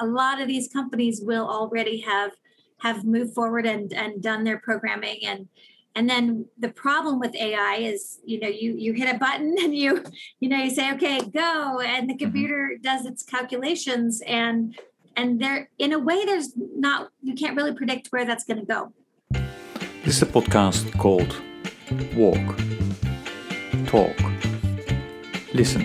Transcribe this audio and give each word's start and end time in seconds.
a 0.00 0.06
lot 0.06 0.40
of 0.40 0.48
these 0.48 0.68
companies 0.68 1.20
will 1.22 1.48
already 1.48 2.00
have 2.00 2.32
have 2.78 3.04
moved 3.04 3.34
forward 3.34 3.66
and 3.66 3.92
and 3.92 4.22
done 4.22 4.44
their 4.44 4.58
programming. 4.58 5.18
And 5.24 5.48
and 5.94 6.08
then 6.08 6.46
the 6.58 6.70
problem 6.70 7.18
with 7.18 7.34
ai 7.34 7.76
is 7.76 8.20
you 8.24 8.40
know 8.40 8.48
you 8.48 8.74
you 8.76 8.92
hit 8.92 9.14
a 9.14 9.18
button 9.18 9.54
and 9.60 9.74
you 9.74 10.02
you 10.40 10.48
know 10.48 10.56
you 10.56 10.70
say 10.70 10.92
okay 10.94 11.20
go 11.20 11.80
and 11.80 12.08
the 12.08 12.14
mm-hmm. 12.14 12.24
computer 12.24 12.76
does 12.82 13.06
its 13.06 13.22
calculations. 13.22 14.22
And 14.26 14.78
and 15.16 15.40
there 15.40 15.68
in 15.78 15.92
a 15.92 15.98
way 15.98 16.24
there's 16.24 16.52
not 16.56 17.10
you 17.22 17.34
can't 17.34 17.56
really 17.56 17.74
predict 17.74 18.08
where 18.08 18.24
that's 18.24 18.44
going 18.44 18.60
to 18.60 18.66
go. 18.66 18.92
This 20.04 20.16
is 20.16 20.22
a 20.22 20.26
podcast 20.26 20.98
called 20.98 21.36
walk 22.14 22.56
talk 23.86 24.16
listen 25.52 25.84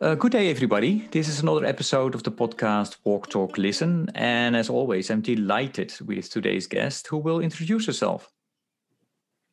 Uh, 0.00 0.14
good 0.14 0.30
day, 0.30 0.48
everybody. 0.48 1.08
This 1.10 1.26
is 1.26 1.40
another 1.40 1.64
episode 1.64 2.14
of 2.14 2.22
the 2.22 2.30
podcast 2.30 2.98
Walk, 3.02 3.28
Talk, 3.28 3.58
Listen. 3.58 4.08
And 4.14 4.54
as 4.54 4.70
always, 4.70 5.10
I'm 5.10 5.20
delighted 5.20 5.92
with 6.06 6.30
today's 6.30 6.68
guest 6.68 7.08
who 7.08 7.16
will 7.16 7.40
introduce 7.40 7.84
herself. 7.84 8.30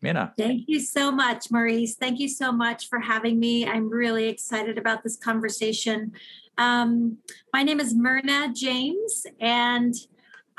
Myrna. 0.04 0.36
Thank 0.38 0.66
you 0.68 0.80
so 0.82 1.12
much, 1.12 1.50
Maurice. 1.50 1.96
Thank 1.96 2.20
you 2.20 2.30
so 2.30 2.52
much 2.52 2.90
for 2.90 3.00
having 3.00 3.40
me. 3.40 3.66
I'm 3.66 3.90
really 3.90 4.28
excited 4.28 4.78
about 4.78 5.02
this 5.02 5.18
conversation. 5.18 6.12
Um, 6.60 7.18
my 7.52 7.64
name 7.64 7.80
is 7.80 7.96
Myrna 7.96 8.54
James, 8.54 9.26
and 9.40 9.96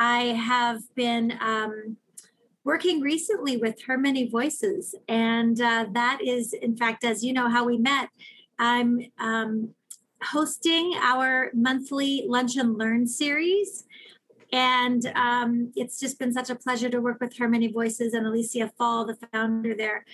I 0.00 0.34
have 0.34 0.82
been 0.96 1.38
um, 1.40 1.96
working 2.64 3.02
recently 3.02 3.56
with 3.56 3.80
Her 3.86 3.96
Many 3.96 4.28
Voices. 4.28 4.96
And 5.06 5.60
uh, 5.60 5.86
that 5.92 6.18
is, 6.24 6.52
in 6.54 6.76
fact, 6.76 7.04
as 7.04 7.22
you 7.22 7.32
know, 7.32 7.48
how 7.48 7.64
we 7.64 7.78
met. 7.78 8.08
I'm 8.58 9.00
um, 9.18 9.74
hosting 10.22 10.94
our 11.00 11.50
monthly 11.54 12.24
Lunch 12.28 12.56
and 12.56 12.76
Learn 12.76 13.06
series. 13.06 13.84
And 14.52 15.04
um, 15.14 15.72
it's 15.76 15.98
just 15.98 16.18
been 16.18 16.32
such 16.32 16.50
a 16.50 16.54
pleasure 16.54 16.88
to 16.88 17.00
work 17.00 17.18
with 17.20 17.36
Her 17.36 17.48
Many 17.48 17.68
Voices 17.68 18.14
and 18.14 18.26
Alicia 18.26 18.72
Fall, 18.78 19.04
the 19.04 19.18
founder 19.32 19.74
there. 19.74 20.04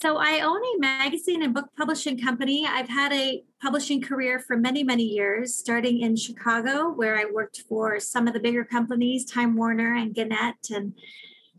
So 0.00 0.16
I 0.16 0.40
own 0.40 0.60
a 0.60 0.80
magazine 0.80 1.42
and 1.42 1.54
book 1.54 1.70
publishing 1.78 2.18
company. 2.18 2.66
I've 2.66 2.88
had 2.88 3.12
a 3.12 3.42
publishing 3.62 4.02
career 4.02 4.38
for 4.38 4.56
many, 4.56 4.82
many 4.82 5.04
years, 5.04 5.54
starting 5.54 6.00
in 6.00 6.16
Chicago, 6.16 6.90
where 6.90 7.16
I 7.16 7.26
worked 7.32 7.62
for 7.68 8.00
some 8.00 8.26
of 8.26 8.34
the 8.34 8.40
bigger 8.40 8.64
companies, 8.64 9.24
Time 9.24 9.56
Warner 9.56 9.94
and 9.94 10.14
Gannett 10.14 10.70
and 10.70 10.94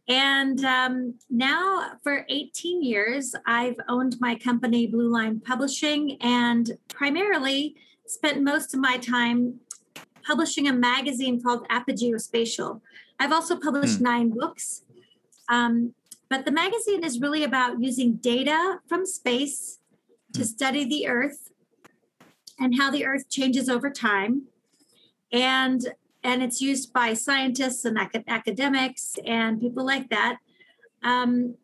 and 0.08 0.64
um, 0.64 1.16
now, 1.30 1.94
for 2.04 2.26
18 2.30 2.84
years, 2.84 3.34
I've 3.48 3.78
owned 3.90 4.18
my 4.20 4.36
company, 4.36 4.86
Blue 4.86 5.10
Line 5.10 5.40
Publishing, 5.40 6.18
and 6.22 6.78
primarily 6.90 7.76
spent 8.06 8.44
most 8.44 8.76
of 8.76 8.80
my 8.80 8.98
time 8.98 9.60
publishing 10.26 10.68
a 10.68 10.74
magazine 10.74 11.42
called 11.42 11.68
Apogeo 11.70 12.22
Spatial. 12.22 12.84
I've 13.20 13.32
also 13.32 13.56
published 13.56 13.98
hmm. 13.98 14.04
nine 14.04 14.30
books. 14.30 14.84
Um, 15.50 15.94
but 16.30 16.46
the 16.46 16.52
magazine 16.52 17.04
is 17.04 17.20
really 17.20 17.44
about 17.44 17.82
using 17.82 18.16
data 18.16 18.80
from 18.88 19.06
space 19.06 19.80
to 20.34 20.42
hmm. 20.42 20.46
study 20.46 20.86
the 20.86 21.08
Earth 21.08 21.52
and 22.60 22.78
how 22.78 22.92
the 22.92 23.06
Earth 23.06 23.28
changes 23.28 23.70
over 23.70 23.90
time. 23.90 24.44
And 25.32 25.82
and 26.26 26.42
it's 26.42 26.60
used 26.60 26.92
by 26.92 27.14
scientists 27.14 27.86
and 27.86 28.00
academics 28.28 29.16
and 29.26 29.62
people 29.62 29.86
like 29.86 30.10
that. 30.10 30.38
Um, 31.04 31.56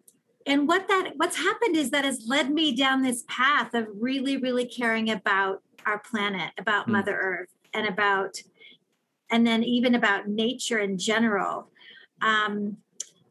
and 0.46 0.68
what 0.68 0.88
that 0.88 1.14
what's 1.16 1.36
happened 1.36 1.76
is 1.76 1.90
that 1.90 2.06
has 2.06 2.26
led 2.28 2.52
me 2.52 2.76
down 2.76 3.02
this 3.02 3.24
path 3.28 3.74
of 3.74 3.88
really, 4.00 4.38
really 4.38 4.66
caring 4.66 5.10
about 5.10 5.64
our 5.86 6.00
planet, 6.00 6.52
about 6.60 6.88
mm. 6.88 6.92
Mother 6.92 7.18
Earth, 7.20 7.50
and 7.74 7.88
about, 7.88 8.38
and 9.32 9.46
then 9.46 9.64
even 9.64 9.96
about 9.96 10.28
nature 10.28 10.78
in 10.78 10.98
general. 10.98 11.70
Um, 12.22 12.78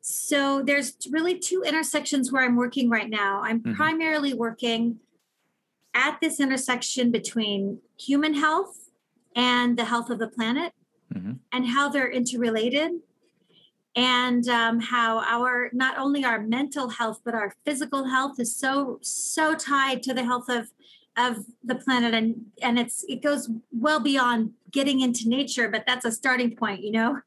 so 0.01 0.63
there's 0.63 0.97
really 1.13 1.39
two 1.39 1.63
intersections 1.65 2.33
where 2.33 2.43
I'm 2.43 2.57
working 2.57 2.91
right 2.91 3.09
now. 3.09 3.43
I'm 3.45 3.61
mm-hmm. 3.61 3.75
primarily 3.75 4.35
working 4.35 4.99
at 5.95 6.19
this 6.21 6.41
intersection 6.41 7.13
between 7.13 7.79
human 7.97 8.35
health 8.35 8.91
and 9.37 9.77
the 9.77 9.85
health 9.85 10.11
of 10.11 10.19
the 10.19 10.29
planet 10.29 10.73
mm-hmm. 11.15 11.33
and 11.53 11.67
how 11.67 11.89
they're 11.89 12.11
interrelated 12.11 12.93
and 13.97 14.49
um, 14.49 14.81
how 14.81 15.19
our 15.19 15.71
not 15.73 15.99
only 15.99 16.25
our 16.25 16.41
mental 16.41 16.89
health 16.89 17.21
but 17.25 17.35
our 17.35 17.55
physical 17.65 18.05
health 18.05 18.39
is 18.39 18.55
so 18.55 18.99
so 19.03 19.55
tied 19.55 20.03
to 20.03 20.15
the 20.15 20.25
health 20.25 20.49
of 20.49 20.69
of 21.17 21.45
the 21.65 21.75
planet 21.75 22.15
and 22.15 22.37
and 22.63 22.79
it's 22.79 23.05
it 23.09 23.21
goes 23.21 23.51
well 23.73 23.99
beyond 23.99 24.53
getting 24.71 25.01
into 25.01 25.29
nature 25.29 25.69
but 25.69 25.85
that's 25.87 26.05
a 26.05 26.13
starting 26.13 26.55
point 26.55 26.81
you 26.83 26.93
know 26.93 27.19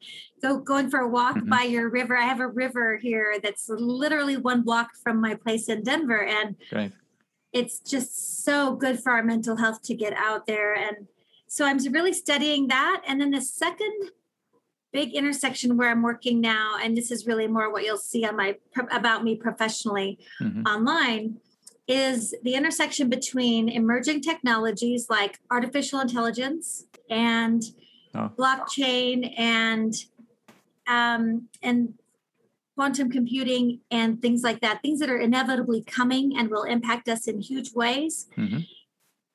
go 0.41 0.57
going 0.57 0.89
for 0.89 0.99
a 0.99 1.07
walk 1.07 1.35
mm-hmm. 1.35 1.49
by 1.49 1.63
your 1.63 1.89
river 1.89 2.17
i 2.17 2.23
have 2.23 2.39
a 2.39 2.47
river 2.47 2.95
here 2.95 3.35
that's 3.43 3.67
literally 3.67 4.37
one 4.37 4.61
block 4.61 4.91
from 5.03 5.19
my 5.19 5.35
place 5.35 5.67
in 5.67 5.83
denver 5.83 6.23
and 6.23 6.55
it's 7.51 7.79
just 7.79 8.43
so 8.43 8.73
good 8.73 8.99
for 8.99 9.11
our 9.11 9.21
mental 9.21 9.57
health 9.57 9.81
to 9.83 9.93
get 9.93 10.13
out 10.13 10.47
there 10.47 10.73
and 10.73 11.07
so 11.53 11.65
I'm 11.65 11.77
really 11.93 12.13
studying 12.13 12.69
that. 12.69 13.03
And 13.07 13.21
then 13.21 13.29
the 13.29 13.39
second 13.39 14.09
big 14.91 15.13
intersection 15.13 15.77
where 15.77 15.91
I'm 15.91 16.01
working 16.01 16.41
now, 16.41 16.77
and 16.81 16.97
this 16.97 17.11
is 17.11 17.27
really 17.27 17.45
more 17.45 17.71
what 17.71 17.83
you'll 17.83 17.97
see 17.99 18.25
on 18.25 18.35
my 18.37 18.57
about 18.91 19.23
me 19.23 19.35
professionally 19.35 20.17
mm-hmm. 20.41 20.63
online, 20.63 21.37
is 21.87 22.33
the 22.41 22.55
intersection 22.55 23.07
between 23.07 23.69
emerging 23.69 24.21
technologies 24.21 25.05
like 25.11 25.37
artificial 25.51 25.99
intelligence 25.99 26.85
and 27.11 27.61
oh. 28.15 28.31
blockchain 28.35 29.31
and 29.37 29.93
um, 30.87 31.49
and 31.61 31.93
quantum 32.75 33.11
computing 33.11 33.79
and 33.91 34.23
things 34.23 34.41
like 34.41 34.59
that, 34.61 34.81
things 34.81 34.99
that 35.01 35.09
are 35.11 35.19
inevitably 35.19 35.83
coming 35.83 36.35
and 36.35 36.49
will 36.49 36.63
impact 36.63 37.07
us 37.07 37.27
in 37.27 37.39
huge 37.39 37.73
ways. 37.75 38.25
Mm-hmm 38.35 38.61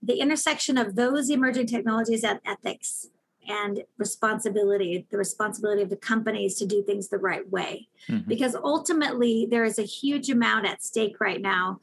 the 0.03 0.21
intersection 0.21 0.79
of 0.79 0.95
those 0.95 1.29
emerging 1.31 1.67
technologies 1.67 2.25
and 2.25 2.41
ethics 2.47 3.09
and 3.49 3.83
responsibility, 3.97 5.07
the 5.11 5.17
responsibility 5.17 5.83
of 5.83 5.91
the 5.91 5.97
companies 5.97 6.55
to 6.57 6.67
do 6.67 6.83
things 6.83 7.09
the 7.09 7.19
right 7.19 7.49
way. 7.51 7.89
Mm-hmm. 8.09 8.29
Because 8.29 8.55
ultimately, 8.55 9.47
there 9.51 9.65
is 9.65 9.79
a 9.79 9.83
huge 9.83 10.29
amount 10.31 10.67
at 10.67 10.83
stake 10.83 11.21
right 11.21 11.41
now 11.41 11.81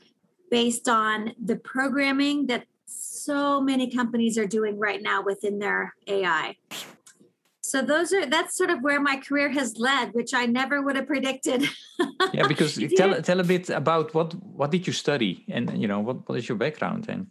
based 0.52 0.88
on 0.88 1.34
the 1.44 1.56
programming 1.56 2.46
that 2.48 2.66
so 2.86 3.60
many 3.60 3.90
companies 3.90 4.38
are 4.38 4.46
doing 4.46 4.78
right 4.78 5.02
now 5.02 5.24
within 5.24 5.60
their 5.60 5.96
AI. 6.08 6.56
So 7.62 7.82
those 7.82 8.14
are 8.14 8.28
that's 8.28 8.56
sort 8.56 8.70
of 8.70 8.84
where 8.84 9.02
my 9.02 9.18
career 9.18 9.50
has 9.50 9.78
led, 9.80 10.14
which 10.14 10.36
I 10.36 10.46
never 10.46 10.84
would 10.84 10.96
have 10.96 11.08
predicted. 11.08 11.68
yeah, 12.32 12.48
because 12.48 12.80
tell 12.96 13.20
tell 13.24 13.40
a 13.40 13.44
bit 13.44 13.72
about 13.72 14.14
what 14.14 14.36
what 14.60 14.70
did 14.70 14.86
you 14.86 14.94
study 14.94 15.44
and 15.50 15.82
you 15.82 15.88
know 15.88 16.00
what, 16.00 16.30
what 16.30 16.38
is 16.38 16.48
your 16.48 16.60
background 16.60 17.10
and 17.10 17.26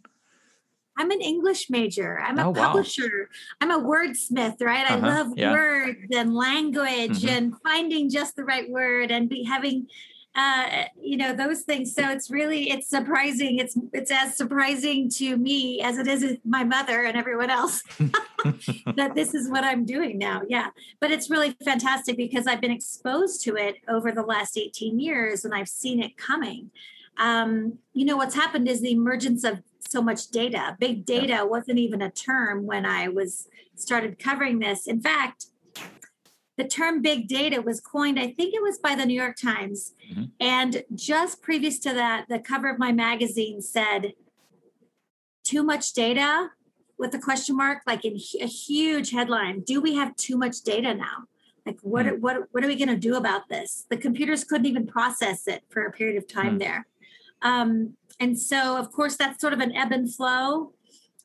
I'm 0.97 1.11
an 1.11 1.21
English 1.21 1.69
major. 1.69 2.19
I'm 2.19 2.39
a 2.39 2.49
oh, 2.49 2.53
publisher. 2.53 3.29
Wow. 3.61 3.67
I'm 3.69 3.71
a 3.71 3.83
wordsmith, 3.83 4.61
right? 4.61 4.89
Uh-huh. 4.89 5.05
I 5.05 5.09
love 5.09 5.27
yeah. 5.35 5.51
words 5.51 6.07
and 6.15 6.35
language 6.35 7.21
mm-hmm. 7.21 7.27
and 7.29 7.53
finding 7.61 8.09
just 8.09 8.35
the 8.35 8.43
right 8.43 8.69
word 8.69 9.11
and 9.11 9.27
be 9.29 9.43
having 9.43 9.87
uh, 10.35 10.83
you 11.01 11.15
know 11.15 11.33
those 11.33 11.61
things 11.61 11.95
so 11.95 12.09
it's 12.09 12.29
really 12.29 12.69
it's 12.69 12.89
surprising 12.89 13.57
it's 13.57 13.77
it's 13.93 14.11
as 14.11 14.35
surprising 14.35 15.09
to 15.09 15.37
me 15.37 15.81
as 15.81 15.97
it 15.97 16.07
is 16.07 16.37
my 16.43 16.61
mother 16.61 17.03
and 17.03 17.15
everyone 17.15 17.49
else 17.49 17.81
that 18.97 19.13
this 19.15 19.33
is 19.33 19.49
what 19.49 19.63
i'm 19.63 19.85
doing 19.85 20.17
now 20.17 20.41
yeah 20.49 20.67
but 20.99 21.09
it's 21.09 21.29
really 21.29 21.55
fantastic 21.63 22.17
because 22.17 22.47
i've 22.47 22.59
been 22.59 22.71
exposed 22.71 23.41
to 23.43 23.55
it 23.55 23.77
over 23.87 24.11
the 24.11 24.23
last 24.23 24.57
18 24.57 24.99
years 24.99 25.45
and 25.45 25.53
i've 25.55 25.69
seen 25.69 26.03
it 26.03 26.17
coming 26.17 26.69
um, 27.17 27.79
you 27.93 28.05
know 28.05 28.17
what's 28.17 28.35
happened 28.35 28.67
is 28.67 28.81
the 28.81 28.91
emergence 28.91 29.43
of 29.43 29.61
so 29.79 30.01
much 30.01 30.29
data. 30.29 30.75
Big 30.79 31.05
data 31.05 31.27
yeah. 31.27 31.43
wasn't 31.43 31.79
even 31.79 32.01
a 32.01 32.11
term 32.11 32.65
when 32.65 32.85
I 32.85 33.07
was 33.07 33.47
started 33.75 34.19
covering 34.19 34.59
this. 34.59 34.87
In 34.87 35.01
fact, 35.01 35.47
the 36.57 36.63
term 36.63 37.01
big 37.01 37.27
data 37.27 37.61
was 37.61 37.81
coined, 37.81 38.19
I 38.19 38.31
think 38.31 38.53
it 38.53 38.61
was 38.61 38.77
by 38.77 38.95
the 38.95 39.05
New 39.05 39.19
York 39.19 39.35
Times. 39.35 39.93
Mm-hmm. 40.09 40.23
And 40.39 40.83
just 40.93 41.41
previous 41.41 41.79
to 41.79 41.93
that, 41.93 42.25
the 42.29 42.39
cover 42.39 42.69
of 42.69 42.79
my 42.79 42.91
magazine 42.91 43.61
said, 43.61 44.13
too 45.43 45.63
much 45.63 45.93
data 45.93 46.49
with 46.97 47.13
a 47.13 47.19
question 47.19 47.57
mark, 47.57 47.81
like 47.85 48.05
in 48.05 48.15
a 48.41 48.47
huge 48.47 49.11
headline. 49.11 49.61
Do 49.61 49.81
we 49.81 49.95
have 49.95 50.15
too 50.15 50.37
much 50.37 50.61
data 50.61 50.93
now? 50.93 51.25
Like 51.65 51.79
what 51.81 52.05
mm-hmm. 52.05 52.21
what 52.21 52.37
what 52.51 52.63
are 52.63 52.67
we 52.67 52.75
going 52.75 52.89
to 52.89 52.95
do 52.95 53.15
about 53.15 53.49
this? 53.49 53.85
The 53.89 53.97
computers 53.97 54.43
couldn't 54.43 54.67
even 54.67 54.85
process 54.85 55.47
it 55.47 55.63
for 55.69 55.85
a 55.85 55.91
period 55.91 56.17
of 56.17 56.27
time 56.27 56.45
mm-hmm. 56.45 56.57
there. 56.59 56.87
Um, 57.45 57.95
and 58.19 58.37
so 58.37 58.77
of 58.77 58.91
course 58.91 59.15
that's 59.15 59.39
sort 59.39 59.53
of 59.53 59.59
an 59.59 59.73
ebb 59.73 59.93
and 59.93 60.13
flow 60.13 60.73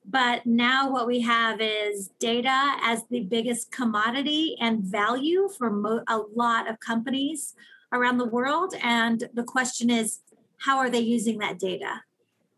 but 0.04 0.46
now 0.46 0.90
what 0.90 1.06
we 1.06 1.20
have 1.20 1.60
is 1.60 2.10
data 2.18 2.76
as 2.82 3.04
the 3.10 3.20
biggest 3.20 3.70
commodity 3.70 4.56
and 4.60 4.82
value 4.82 5.48
for 5.56 5.70
mo- 5.70 6.04
a 6.08 6.18
lot 6.34 6.68
of 6.68 6.80
companies 6.80 7.54
around 7.92 8.18
the 8.18 8.26
world. 8.26 8.74
And 8.82 9.28
the 9.34 9.44
question 9.44 9.90
is, 9.90 10.20
how 10.58 10.78
are 10.78 10.90
they 10.90 11.00
using 11.00 11.38
that 11.38 11.58
data? 11.58 12.02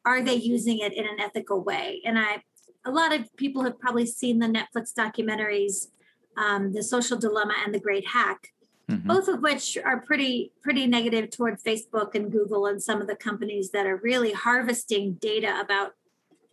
Are 0.05 0.23
they 0.23 0.35
using 0.35 0.79
it 0.79 0.93
in 0.93 1.05
an 1.05 1.21
ethical 1.21 1.63
way? 1.63 2.01
And 2.05 2.19
I, 2.19 2.43
a 2.85 2.91
lot 2.91 3.15
of 3.15 3.35
people 3.37 3.63
have 3.65 3.79
probably 3.79 4.07
seen 4.07 4.39
the 4.39 4.47
Netflix 4.47 4.93
documentaries, 4.95 5.89
um, 6.37 6.73
The 6.73 6.83
Social 6.83 7.19
Dilemma 7.19 7.55
and 7.65 7.75
The 7.75 7.81
Great 7.81 8.07
Hack, 8.07 8.52
mm-hmm. 8.91 9.07
both 9.09 9.29
of 9.29 9.41
which 9.41 9.79
are 9.85 10.01
pretty 10.01 10.53
pretty 10.63 10.87
negative 10.87 11.31
toward 11.31 11.61
Facebook 11.61 12.15
and 12.15 12.31
Google 12.31 12.67
and 12.67 12.83
some 12.83 13.01
of 13.01 13.07
the 13.07 13.17
companies 13.17 13.71
that 13.71 13.87
are 13.87 13.97
really 13.97 14.33
harvesting 14.33 15.15
data 15.15 15.61
about 15.61 15.93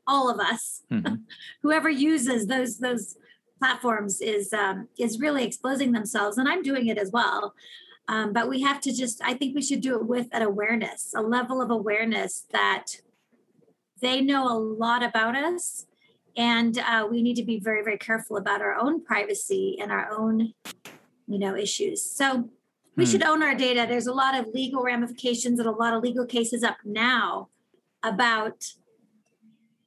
all 0.09 0.29
of 0.29 0.39
us 0.39 0.81
mm-hmm. 0.91 1.15
whoever 1.61 1.89
uses 1.89 2.47
those 2.47 2.79
those 2.79 3.15
platforms 3.59 4.19
is 4.19 4.51
um, 4.51 4.87
is 4.97 5.19
really 5.19 5.45
exposing 5.45 5.91
themselves 5.91 6.37
and 6.37 6.49
i'm 6.49 6.63
doing 6.63 6.87
it 6.87 6.97
as 6.97 7.11
well 7.11 7.53
um, 8.07 8.33
but 8.33 8.49
we 8.49 8.61
have 8.61 8.81
to 8.81 8.91
just 8.91 9.21
i 9.23 9.33
think 9.33 9.55
we 9.55 9.61
should 9.61 9.81
do 9.81 9.95
it 9.95 10.07
with 10.07 10.27
an 10.31 10.41
awareness 10.41 11.13
a 11.15 11.21
level 11.21 11.61
of 11.61 11.69
awareness 11.69 12.45
that 12.51 12.85
they 14.01 14.19
know 14.19 14.47
a 14.47 14.57
lot 14.57 15.03
about 15.03 15.35
us 15.35 15.85
and 16.35 16.79
uh, 16.79 17.07
we 17.09 17.21
need 17.21 17.35
to 17.35 17.43
be 17.43 17.59
very 17.59 17.83
very 17.83 17.97
careful 17.97 18.37
about 18.37 18.61
our 18.61 18.75
own 18.75 19.03
privacy 19.03 19.77
and 19.79 19.91
our 19.91 20.09
own 20.11 20.53
you 21.29 21.39
know 21.39 21.55
issues 21.55 22.03
so 22.03 22.49
we 22.95 23.05
hmm. 23.05 23.11
should 23.11 23.23
own 23.23 23.41
our 23.41 23.55
data 23.55 23.85
there's 23.87 24.07
a 24.07 24.13
lot 24.13 24.37
of 24.37 24.47
legal 24.53 24.83
ramifications 24.83 25.59
and 25.59 25.67
a 25.67 25.71
lot 25.71 25.93
of 25.93 26.03
legal 26.03 26.25
cases 26.25 26.63
up 26.63 26.77
now 26.83 27.47
about 28.03 28.65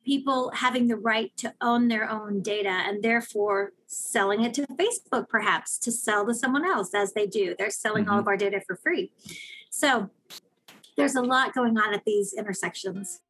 people 0.04 0.50
having 0.54 0.88
the 0.88 0.96
right 0.96 1.36
to 1.36 1.52
own 1.60 1.88
their 1.88 2.08
own 2.08 2.42
data 2.42 2.68
and 2.68 3.02
therefore 3.02 3.72
selling 3.86 4.42
it 4.42 4.54
to 4.54 4.66
Facebook, 4.66 5.28
perhaps 5.28 5.78
to 5.78 5.92
sell 5.92 6.26
to 6.26 6.34
someone 6.34 6.64
else 6.64 6.94
as 6.94 7.12
they 7.12 7.26
do. 7.26 7.54
They're 7.56 7.70
selling 7.70 8.04
mm-hmm. 8.04 8.14
all 8.14 8.20
of 8.20 8.26
our 8.26 8.36
data 8.36 8.60
for 8.66 8.76
free. 8.76 9.12
So 9.70 10.10
there's 10.96 11.14
a 11.14 11.22
lot 11.22 11.54
going 11.54 11.78
on 11.78 11.94
at 11.94 12.04
these 12.04 12.32
intersections. 12.32 13.20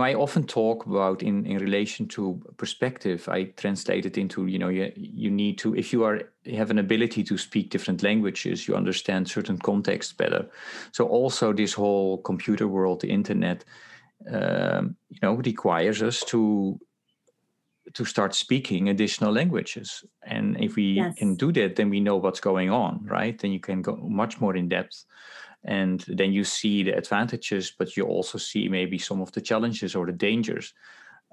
Know 0.00 0.06
i 0.06 0.14
often 0.14 0.44
talk 0.44 0.86
about 0.86 1.22
in 1.22 1.46
in 1.46 1.58
relation 1.58 2.08
to 2.08 2.40
perspective 2.56 3.28
i 3.28 3.44
translate 3.56 4.06
it 4.06 4.16
into 4.18 4.46
you 4.46 4.58
know 4.58 4.68
you, 4.68 4.92
you 4.96 5.30
need 5.30 5.58
to 5.58 5.74
if 5.76 5.92
you 5.92 6.04
are 6.04 6.22
you 6.44 6.56
have 6.56 6.70
an 6.70 6.78
ability 6.78 7.22
to 7.22 7.36
speak 7.36 7.70
different 7.70 8.02
languages 8.02 8.66
you 8.66 8.74
understand 8.74 9.28
certain 9.28 9.58
contexts 9.58 10.12
better. 10.12 10.48
So 10.92 11.06
also 11.06 11.52
this 11.52 11.74
whole 11.74 12.18
computer 12.18 12.66
world 12.66 13.00
the 13.00 13.10
internet 13.10 13.64
um, 14.30 14.96
you 15.08 15.18
know 15.22 15.34
requires 15.34 16.02
us 16.02 16.24
to 16.24 16.78
to 17.94 18.04
start 18.04 18.34
speaking 18.34 18.88
additional 18.88 19.32
languages. 19.32 20.04
And 20.22 20.62
if 20.62 20.76
we 20.76 20.84
yes. 20.92 21.18
can 21.18 21.34
do 21.34 21.52
that 21.52 21.76
then 21.76 21.90
we 21.90 22.00
know 22.00 22.16
what's 22.16 22.40
going 22.40 22.70
on 22.70 23.04
right? 23.04 23.38
Then 23.38 23.52
you 23.52 23.60
can 23.60 23.82
go 23.82 23.96
much 23.96 24.40
more 24.40 24.56
in 24.56 24.68
depth 24.68 25.04
and 25.64 26.04
then 26.08 26.32
you 26.32 26.44
see 26.44 26.82
the 26.82 26.96
advantages 26.96 27.72
but 27.78 27.96
you 27.96 28.04
also 28.04 28.38
see 28.38 28.68
maybe 28.68 28.98
some 28.98 29.20
of 29.20 29.32
the 29.32 29.40
challenges 29.40 29.94
or 29.94 30.06
the 30.06 30.12
dangers. 30.12 30.74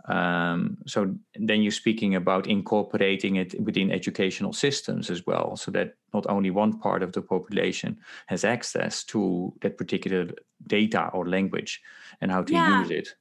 Um, 0.05 0.77
so 0.85 1.15
then 1.35 1.61
you're 1.61 1.71
speaking 1.71 2.15
about 2.15 2.47
incorporating 2.47 3.35
it 3.37 3.59
within 3.59 3.91
educational 3.91 4.53
systems 4.53 5.09
as 5.09 5.25
well 5.25 5.57
so 5.57 5.69
that 5.71 5.95
not 6.13 6.25
only 6.29 6.49
one 6.49 6.79
part 6.79 7.03
of 7.03 7.11
the 7.11 7.21
population 7.21 7.97
has 8.27 8.45
access 8.45 9.03
to 9.05 9.53
that 9.61 9.77
particular 9.77 10.29
data 10.65 11.09
or 11.13 11.27
language 11.27 11.81
and 12.21 12.31
how 12.31 12.41
to 12.43 12.53
yeah. 12.53 12.81
use 12.81 12.91
it. 12.91 13.15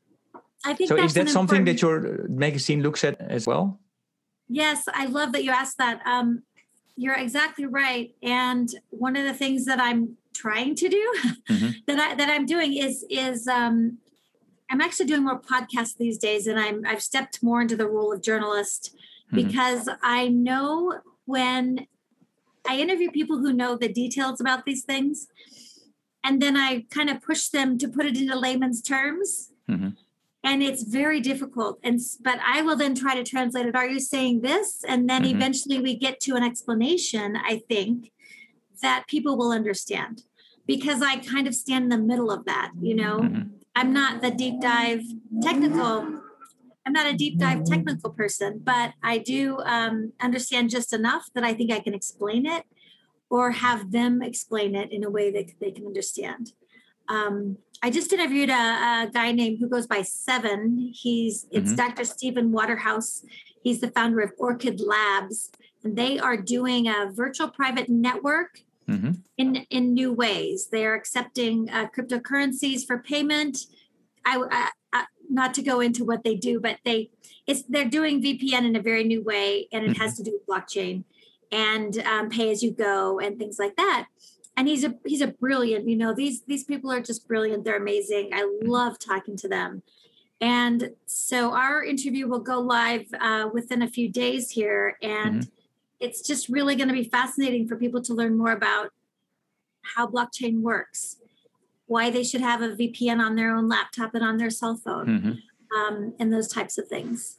I 0.65 0.75
think 0.75 0.89
so 0.89 0.97
is 0.97 1.15
that 1.15 1.29
something 1.29 1.67
important... 1.67 1.67
that 1.67 1.83
your 1.83 2.29
magazine 2.29 2.83
looks 2.83 3.05
at 3.05 3.21
as 3.21 3.47
well? 3.47 3.81
Yes 4.49 4.85
i 4.95 5.07
love 5.07 5.33
that 5.33 5.43
you 5.43 5.51
asked 5.51 5.79
that. 5.79 6.01
Um, 6.07 6.43
you're 6.99 7.15
exactly 7.15 7.67
right. 7.67 8.15
And 8.23 8.71
one 8.91 9.17
of 9.17 9.25
the 9.25 9.35
things 9.35 9.65
that 9.65 9.81
i'm 9.81 10.17
trying 10.37 10.75
to 10.77 10.89
do 10.89 11.15
mm-hmm. 11.49 11.71
that 11.87 11.99
I 11.99 12.15
that 12.15 12.31
I'm 12.31 12.47
doing 12.47 12.77
is 12.77 13.05
is 13.11 13.49
um, 13.49 13.99
I'm 14.71 14.81
actually 14.81 15.07
doing 15.07 15.25
more 15.25 15.41
podcasts 15.41 15.97
these 15.97 16.19
days, 16.19 16.47
and 16.47 16.59
I'm 16.59 16.85
I've 16.87 17.03
stepped 17.03 17.43
more 17.43 17.61
into 17.61 17.77
the 17.77 17.89
role 17.89 18.13
of 18.13 18.23
journalist 18.23 18.95
mm-hmm. 19.33 19.47
because 19.47 19.89
I 20.03 20.29
know 20.29 21.01
when 21.25 21.87
I 22.69 22.79
interview 22.79 23.11
people 23.11 23.39
who 23.39 23.53
know 23.53 23.77
the 23.77 23.89
details 23.89 24.41
about 24.41 24.65
these 24.65 24.85
things, 24.85 25.29
and 26.23 26.43
then 26.43 26.57
I 26.57 26.87
kind 26.91 27.11
of 27.11 27.23
push 27.23 27.49
them 27.49 27.79
to 27.79 27.89
put 27.89 28.07
it 28.07 28.17
into 28.17 28.39
layman's 28.39 28.83
terms. 28.83 29.53
Mm-hmm. 29.69 29.91
And 30.45 30.63
it's 30.63 30.85
very 30.85 31.21
difficult. 31.21 31.81
And 31.83 31.99
but 32.23 32.39
I 32.47 32.63
will 32.63 32.77
then 32.77 32.95
try 32.95 33.17
to 33.17 33.25
translate 33.25 33.67
it. 33.67 33.75
Are 33.75 33.89
you 33.89 33.99
saying 33.99 34.43
this? 34.43 34.85
And 34.87 35.11
then 35.11 35.25
mm-hmm. 35.25 35.37
eventually 35.37 35.81
we 35.81 35.97
get 35.97 36.21
to 36.21 36.37
an 36.37 36.45
explanation, 36.45 37.37
I 37.37 37.63
think, 37.69 38.13
that 38.83 39.07
people 39.07 39.37
will 39.37 39.53
understand 39.53 40.23
because 40.67 41.03
I 41.03 41.17
kind 41.17 41.47
of 41.47 41.55
stand 41.55 41.85
in 41.85 41.89
the 41.91 41.99
middle 41.99 42.31
of 42.31 42.45
that, 42.47 42.73
you 42.81 42.95
know. 42.95 43.21
Mm-hmm. 43.21 43.43
I'm 43.75 43.93
not 43.93 44.23
the 44.23 44.31
deep 44.31 44.61
dive 44.61 45.03
technical 45.43 46.21
I'm 46.87 46.93
not 46.93 47.13
a 47.13 47.17
deep 47.17 47.39
dive 47.39 47.65
technical 47.65 48.11
person, 48.11 48.61
but 48.63 48.93
I 49.03 49.19
do 49.19 49.59
um, 49.65 50.13
understand 50.21 50.71
just 50.71 50.93
enough 50.93 51.27
that 51.35 51.43
I 51.43 51.53
think 51.53 51.73
I 51.73 51.81
can 51.81 51.95
explain 51.95 52.47
it 52.47 52.63
or 53.29 53.51
have 53.51 53.91
them 53.91 54.23
explain 54.23 54.77
it 54.77 54.93
in 54.93 55.03
a 55.03 55.11
way 55.11 55.33
that 55.33 55.51
they 55.61 55.73
can 55.73 55.85
understand. 55.85 56.53
Um, 57.09 57.59
I 57.83 57.91
just 57.91 58.13
interviewed 58.13 58.51
a, 58.51 58.53
a, 58.53 59.11
guy 59.13 59.33
named 59.33 59.59
who 59.61 59.69
goes 59.69 59.89
by 59.89 60.03
Seven. 60.03 60.93
He's 60.95 61.47
it's 61.51 61.73
mm-hmm. 61.73 61.77
Dr. 61.77 62.05
Steven 62.05 62.53
Waterhouse. 62.53 63.25
He's 63.67 63.81
the 63.81 63.91
founder 63.91 64.21
of 64.21 64.31
Orchid 64.39 64.79
Labs, 64.79 65.51
and 65.83 65.97
they 65.97 66.21
are 66.21 66.37
doing 66.37 66.87
a 66.87 67.11
virtual 67.13 67.49
private 67.49 67.89
network 67.89 68.61
mm-hmm. 68.89 69.15
in 69.39 69.57
in 69.71 69.93
new 69.93 70.13
ways. 70.13 70.69
They 70.71 70.87
are 70.87 70.95
accepting 70.95 71.69
uh, 71.71 71.89
cryptocurrencies 71.89 72.87
for 72.87 72.99
payment. 72.99 73.59
I, 74.25 74.41
I, 74.53 74.71
I, 74.93 75.05
not 75.29 75.53
to 75.55 75.63
go 75.63 75.81
into 75.81 76.05
what 76.05 76.23
they 76.23 76.37
do, 76.37 76.61
but 76.61 76.79
they 76.85 77.11
it's 77.49 77.63
they're 77.63 77.91
doing 77.91 78.23
VPN 78.23 78.65
in 78.67 78.77
a 78.77 78.81
very 78.81 79.03
new 79.03 79.21
way, 79.25 79.67
and 79.73 79.85
it 79.85 79.91
mm-hmm. 79.95 80.01
has 80.01 80.17
to 80.19 80.23
do 80.23 80.31
with 80.31 80.47
blockchain 80.47 81.03
and 81.51 81.99
um, 82.07 82.31
pay 82.31 82.53
as 82.53 82.63
you 82.63 82.71
go 82.71 83.19
and 83.19 83.37
things 83.37 83.59
like 83.59 83.75
that. 83.75 84.07
And 84.57 84.69
he's 84.69 84.85
a 84.85 84.95
he's 85.05 85.23
a 85.23 85.27
brilliant. 85.43 85.89
You 85.89 85.97
know 85.97 86.15
these 86.15 86.45
these 86.45 86.63
people 86.63 86.93
are 86.93 87.01
just 87.01 87.27
brilliant. 87.27 87.65
They're 87.65 87.83
amazing. 87.83 88.31
I 88.33 88.49
love 88.63 89.01
talking 89.01 89.37
to 89.39 89.49
them. 89.49 89.83
And 90.41 90.91
so 91.07 91.53
our 91.53 91.83
interview 91.83 92.27
will 92.29 92.41
go 92.41 92.61
live 92.61 93.07
uh, 93.21 93.49
within 93.53 93.83
a 93.83 93.89
few 93.89 94.09
days 94.09 94.51
here, 94.51 94.97
and. 95.03 95.43
Mm-hmm 95.43 95.51
it's 96.01 96.27
just 96.27 96.49
really 96.49 96.77
going 96.77 96.89
to 96.89 96.95
be 96.95 97.05
fascinating 97.05 97.67
for 97.67 97.77
people 97.77 98.03
to 98.03 98.15
learn 98.15 98.37
more 98.37 98.53
about 98.53 98.91
how 99.95 100.07
blockchain 100.07 100.61
works, 100.61 101.17
why 101.87 102.11
they 102.11 102.25
should 102.25 102.41
have 102.41 102.61
a 102.61 102.71
VPN 102.71 103.21
on 103.21 103.37
their 103.37 103.55
own 103.55 103.69
laptop 103.69 104.15
and 104.15 104.25
on 104.25 104.37
their 104.37 104.51
cell 104.51 104.77
phone, 104.77 105.07
mm-hmm. 105.07 105.79
um, 105.79 106.15
and 106.19 106.33
those 106.33 106.49
types 106.49 106.79
of 106.79 106.89
things. 106.89 107.39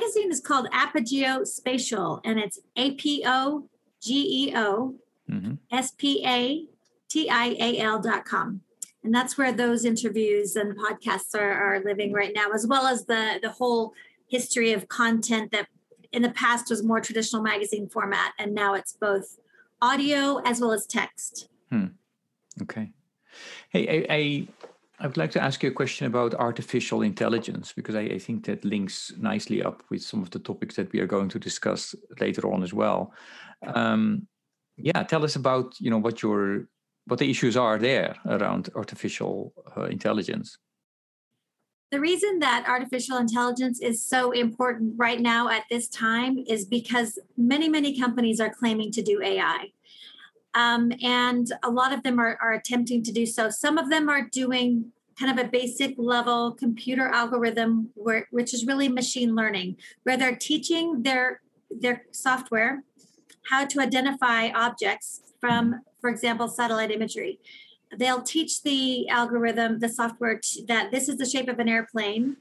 Magazine 0.00 0.30
is 0.30 0.40
called 0.40 0.68
Apogeo 0.70 1.46
Spatial, 1.46 2.20
and 2.24 2.38
it's 2.38 2.58
A 2.76 2.92
P 2.92 3.22
O 3.26 3.68
G 4.02 4.48
E 4.48 4.56
O 4.56 4.94
mm-hmm. 5.30 5.54
S 5.70 5.92
P 5.92 6.24
A 6.26 6.64
T 7.08 7.28
I 7.28 7.56
A 7.58 7.78
L 7.78 8.00
dot 8.00 8.24
com. 8.24 8.62
And 9.02 9.14
that's 9.14 9.38
where 9.38 9.52
those 9.52 9.84
interviews 9.84 10.56
and 10.56 10.76
podcasts 10.76 11.34
are, 11.34 11.52
are 11.52 11.82
living 11.82 12.12
right 12.12 12.32
now, 12.34 12.50
as 12.52 12.66
well 12.66 12.86
as 12.86 13.06
the, 13.06 13.38
the 13.42 13.50
whole 13.50 13.94
history 14.26 14.72
of 14.72 14.88
content 14.88 15.52
that 15.52 15.68
in 16.12 16.20
the 16.20 16.30
past 16.30 16.68
was 16.68 16.82
more 16.82 17.00
traditional 17.00 17.42
magazine 17.42 17.88
format. 17.88 18.32
And 18.38 18.54
now 18.54 18.74
it's 18.74 18.92
both 18.92 19.38
audio 19.80 20.38
as 20.44 20.60
well 20.60 20.72
as 20.72 20.86
text. 20.86 21.48
Hmm. 21.70 21.86
Okay. 22.60 22.92
Hey, 23.70 24.06
I, 24.06 24.14
I, 24.14 24.48
I 25.00 25.06
would 25.06 25.16
like 25.16 25.30
to 25.32 25.42
ask 25.42 25.62
you 25.62 25.70
a 25.70 25.72
question 25.72 26.06
about 26.06 26.34
artificial 26.34 27.00
intelligence 27.00 27.72
because 27.72 27.94
I, 27.94 28.02
I, 28.02 28.18
think 28.18 28.44
that 28.44 28.64
links 28.66 29.12
nicely 29.18 29.62
up 29.62 29.82
with 29.88 30.02
some 30.02 30.22
of 30.22 30.30
the 30.30 30.38
topics 30.38 30.76
that 30.76 30.92
we 30.92 31.00
are 31.00 31.06
going 31.06 31.30
to 31.30 31.38
discuss 31.38 31.94
later 32.20 32.52
on 32.52 32.62
as 32.62 32.74
well. 32.74 33.14
Um, 33.66 34.28
yeah, 34.76 35.02
tell 35.02 35.24
us 35.24 35.36
about 35.36 35.74
you 35.80 35.90
know 35.90 35.98
what 35.98 36.22
your 36.22 36.68
what 37.06 37.18
the 37.18 37.30
issues 37.30 37.56
are 37.56 37.78
there 37.78 38.14
around 38.26 38.68
artificial 38.74 39.54
uh, 39.74 39.84
intelligence. 39.84 40.58
The 41.90 42.00
reason 42.00 42.38
that 42.38 42.66
artificial 42.68 43.16
intelligence 43.16 43.80
is 43.80 44.06
so 44.06 44.30
important 44.30 44.94
right 44.96 45.20
now 45.20 45.48
at 45.48 45.64
this 45.70 45.88
time 45.88 46.38
is 46.46 46.64
because 46.64 47.18
many, 47.36 47.68
many 47.68 47.98
companies 47.98 48.38
are 48.38 48.50
claiming 48.50 48.92
to 48.92 49.02
do 49.02 49.20
AI. 49.20 49.72
Um, 50.54 50.92
and 51.02 51.50
a 51.62 51.70
lot 51.70 51.92
of 51.92 52.02
them 52.02 52.18
are, 52.18 52.38
are 52.42 52.52
attempting 52.52 53.02
to 53.04 53.12
do 53.12 53.26
so. 53.26 53.50
Some 53.50 53.78
of 53.78 53.90
them 53.90 54.08
are 54.08 54.22
doing 54.22 54.92
kind 55.18 55.38
of 55.38 55.44
a 55.44 55.48
basic 55.48 55.94
level 55.98 56.52
computer 56.52 57.06
algorithm, 57.08 57.90
where, 57.94 58.26
which 58.30 58.54
is 58.54 58.66
really 58.66 58.88
machine 58.88 59.34
learning, 59.34 59.76
where 60.04 60.16
they're 60.16 60.36
teaching 60.36 61.02
their 61.02 61.40
their 61.70 62.04
software 62.10 62.82
how 63.48 63.64
to 63.64 63.80
identify 63.80 64.48
objects 64.48 65.20
from, 65.40 65.82
for 66.00 66.10
example, 66.10 66.48
satellite 66.48 66.90
imagery 66.90 67.38
they'll 67.96 68.22
teach 68.22 68.62
the 68.62 69.08
algorithm, 69.08 69.78
the 69.80 69.88
software, 69.88 70.40
that 70.68 70.90
this 70.90 71.08
is 71.08 71.16
the 71.16 71.26
shape 71.26 71.48
of 71.48 71.58
an 71.58 71.68
airplane. 71.68 72.36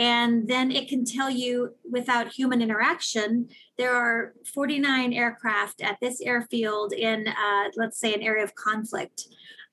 And 0.00 0.48
then 0.48 0.70
it 0.70 0.88
can 0.88 1.04
tell 1.04 1.28
you 1.28 1.74
without 1.88 2.32
human 2.32 2.62
interaction, 2.62 3.50
there 3.76 3.94
are 3.94 4.32
49 4.54 5.12
aircraft 5.12 5.82
at 5.82 5.98
this 6.00 6.22
airfield 6.22 6.94
in, 6.94 7.28
uh, 7.28 7.64
let's 7.76 8.00
say, 8.00 8.14
an 8.14 8.22
area 8.22 8.42
of 8.42 8.54
conflict. 8.54 9.24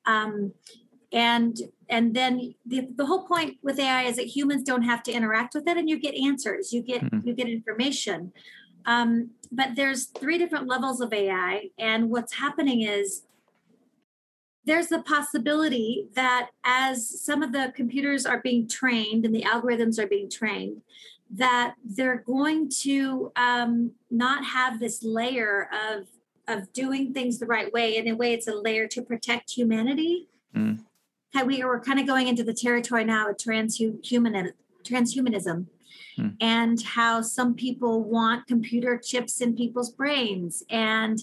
Um, 0.05 0.51
and 1.13 1.55
and 1.87 2.13
then 2.13 2.53
the, 2.65 2.89
the 2.97 3.05
whole 3.05 3.25
point 3.25 3.55
with 3.63 3.79
ai 3.79 4.03
is 4.03 4.17
that 4.17 4.25
humans 4.25 4.61
don't 4.61 4.81
have 4.81 5.01
to 5.01 5.13
interact 5.13 5.55
with 5.55 5.65
it 5.65 5.77
and 5.77 5.89
you 5.89 5.97
get 5.97 6.13
answers 6.15 6.73
you 6.73 6.81
get 6.81 7.01
mm-hmm. 7.01 7.25
you 7.25 7.33
get 7.33 7.47
information 7.47 8.33
um, 8.85 9.29
but 9.49 9.69
there's 9.77 10.07
three 10.07 10.37
different 10.37 10.67
levels 10.67 10.99
of 10.99 11.13
ai 11.13 11.69
and 11.79 12.09
what's 12.09 12.33
happening 12.33 12.81
is 12.81 13.23
there's 14.67 14.87
the 14.87 15.01
possibility 15.01 16.07
that 16.13 16.49
as 16.65 17.23
some 17.23 17.41
of 17.41 17.53
the 17.53 17.71
computers 17.73 18.25
are 18.25 18.41
being 18.41 18.67
trained 18.67 19.25
and 19.25 19.33
the 19.33 19.43
algorithms 19.43 19.97
are 19.97 20.07
being 20.07 20.29
trained, 20.29 20.81
that 21.31 21.75
they're 21.83 22.23
going 22.27 22.69
to 22.69 23.31
um, 23.37 23.91
not 24.11 24.43
have 24.43 24.79
this 24.79 25.01
layer 25.01 25.69
of 25.73 26.07
of 26.49 26.71
doing 26.71 27.13
things 27.13 27.39
the 27.39 27.45
right 27.45 27.73
way. 27.73 27.97
In 27.97 28.07
a 28.07 28.15
way, 28.15 28.33
it's 28.33 28.47
a 28.47 28.55
layer 28.55 28.87
to 28.87 29.01
protect 29.01 29.51
humanity. 29.51 30.29
Mm. 30.55 30.79
We 31.45 31.61
are 31.61 31.79
kind 31.79 31.99
of 31.99 32.07
going 32.07 32.27
into 32.27 32.43
the 32.43 32.53
territory 32.53 33.03
now 33.03 33.29
of 33.29 33.37
transhuman 33.37 34.51
transhumanism. 34.83 35.67
Mm. 36.17 36.35
And 36.41 36.81
how 36.81 37.21
some 37.21 37.53
people 37.53 38.03
want 38.03 38.47
computer 38.47 38.97
chips 38.97 39.39
in 39.39 39.55
people's 39.55 39.91
brains, 39.91 40.63
and 40.69 41.19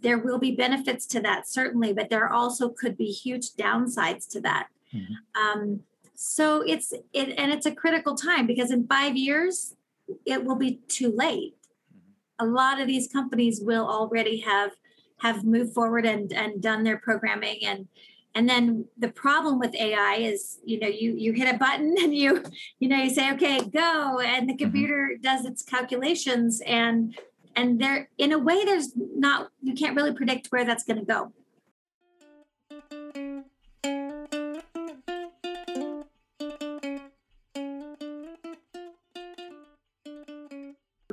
there 0.00 0.18
will 0.18 0.38
be 0.38 0.52
benefits 0.52 1.06
to 1.06 1.20
that 1.20 1.48
certainly 1.48 1.92
but 1.92 2.10
there 2.10 2.30
also 2.32 2.68
could 2.68 2.96
be 2.96 3.06
huge 3.06 3.50
downsides 3.52 4.28
to 4.28 4.40
that 4.40 4.68
mm-hmm. 4.94 5.14
um, 5.40 5.80
so 6.14 6.62
it's 6.62 6.92
it 7.12 7.34
and 7.38 7.52
it's 7.52 7.66
a 7.66 7.74
critical 7.74 8.14
time 8.14 8.46
because 8.46 8.70
in 8.70 8.86
five 8.86 9.16
years 9.16 9.74
it 10.26 10.44
will 10.44 10.56
be 10.56 10.80
too 10.88 11.12
late 11.14 11.54
mm-hmm. 11.94 12.46
a 12.46 12.50
lot 12.50 12.80
of 12.80 12.86
these 12.86 13.08
companies 13.08 13.60
will 13.62 13.86
already 13.86 14.38
have 14.40 14.72
have 15.20 15.44
moved 15.44 15.74
forward 15.74 16.06
and 16.06 16.32
and 16.32 16.62
done 16.62 16.82
their 16.82 16.98
programming 16.98 17.58
and 17.64 17.86
and 18.34 18.48
then 18.48 18.84
the 18.98 19.08
problem 19.08 19.58
with 19.58 19.74
ai 19.74 20.16
is 20.16 20.58
you 20.64 20.78
know 20.78 20.86
you 20.86 21.14
you 21.16 21.32
hit 21.32 21.52
a 21.52 21.58
button 21.58 21.94
and 21.98 22.14
you 22.14 22.42
you 22.78 22.88
know 22.88 22.96
you 22.96 23.10
say 23.10 23.32
okay 23.32 23.60
go 23.60 24.20
and 24.20 24.48
the 24.48 24.52
mm-hmm. 24.52 24.64
computer 24.64 25.16
does 25.20 25.44
its 25.44 25.62
calculations 25.62 26.60
and 26.66 27.18
and 27.58 27.80
there 27.80 28.08
in 28.18 28.30
a 28.32 28.38
way 28.38 28.64
there's 28.64 28.92
not 28.96 29.50
you 29.62 29.74
can't 29.74 29.96
really 29.96 30.12
predict 30.12 30.46
where 30.48 30.64
that's 30.64 30.84
going 30.84 30.98
to 30.98 31.04
go 31.04 31.32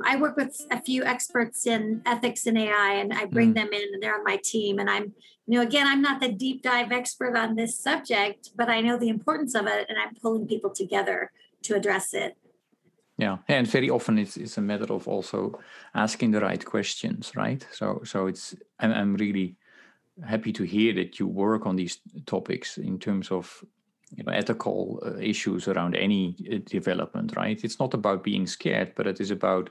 I 0.08 0.14
work 0.18 0.36
with 0.36 0.64
a 0.70 0.80
few 0.80 1.04
experts 1.04 1.66
in 1.66 2.00
ethics 2.06 2.46
and 2.46 2.56
AI, 2.56 2.92
and 2.92 3.12
I 3.12 3.24
bring 3.24 3.50
mm. 3.50 3.56
them 3.56 3.72
in, 3.72 3.82
and 3.92 4.00
they're 4.00 4.14
on 4.14 4.22
my 4.22 4.38
team. 4.42 4.78
And 4.78 4.88
I'm, 4.88 5.12
you 5.46 5.58
know, 5.58 5.62
again, 5.62 5.86
I'm 5.88 6.00
not 6.00 6.20
the 6.20 6.30
deep 6.30 6.62
dive 6.62 6.92
expert 6.92 7.36
on 7.36 7.56
this 7.56 7.76
subject, 7.76 8.50
but 8.56 8.70
I 8.70 8.80
know 8.80 8.96
the 8.96 9.08
importance 9.08 9.56
of 9.56 9.66
it, 9.66 9.86
and 9.88 9.98
I'm 9.98 10.14
pulling 10.14 10.46
people 10.46 10.70
together 10.70 11.32
to 11.62 11.74
address 11.74 12.14
it. 12.14 12.36
Yeah, 13.18 13.38
and 13.48 13.66
very 13.66 13.88
often 13.88 14.18
it's 14.18 14.36
it's 14.36 14.58
a 14.58 14.60
matter 14.60 14.92
of 14.92 15.08
also 15.08 15.58
asking 15.94 16.32
the 16.32 16.40
right 16.40 16.62
questions, 16.62 17.32
right? 17.34 17.66
So 17.72 18.02
so 18.04 18.26
it's 18.26 18.54
I'm 18.78 18.92
I'm 18.92 19.14
really 19.14 19.56
happy 20.24 20.52
to 20.52 20.64
hear 20.64 20.94
that 20.94 21.18
you 21.18 21.26
work 21.26 21.66
on 21.66 21.76
these 21.76 22.00
topics 22.26 22.78
in 22.78 22.98
terms 22.98 23.30
of 23.30 23.64
you 24.14 24.24
know 24.24 24.32
ethical 24.32 25.02
uh, 25.02 25.16
issues 25.18 25.66
around 25.68 25.96
any 25.96 26.36
uh, 26.52 26.58
development, 26.66 27.34
right? 27.36 27.64
It's 27.64 27.78
not 27.80 27.94
about 27.94 28.22
being 28.22 28.46
scared, 28.46 28.92
but 28.94 29.06
it 29.06 29.20
is 29.20 29.30
about 29.30 29.70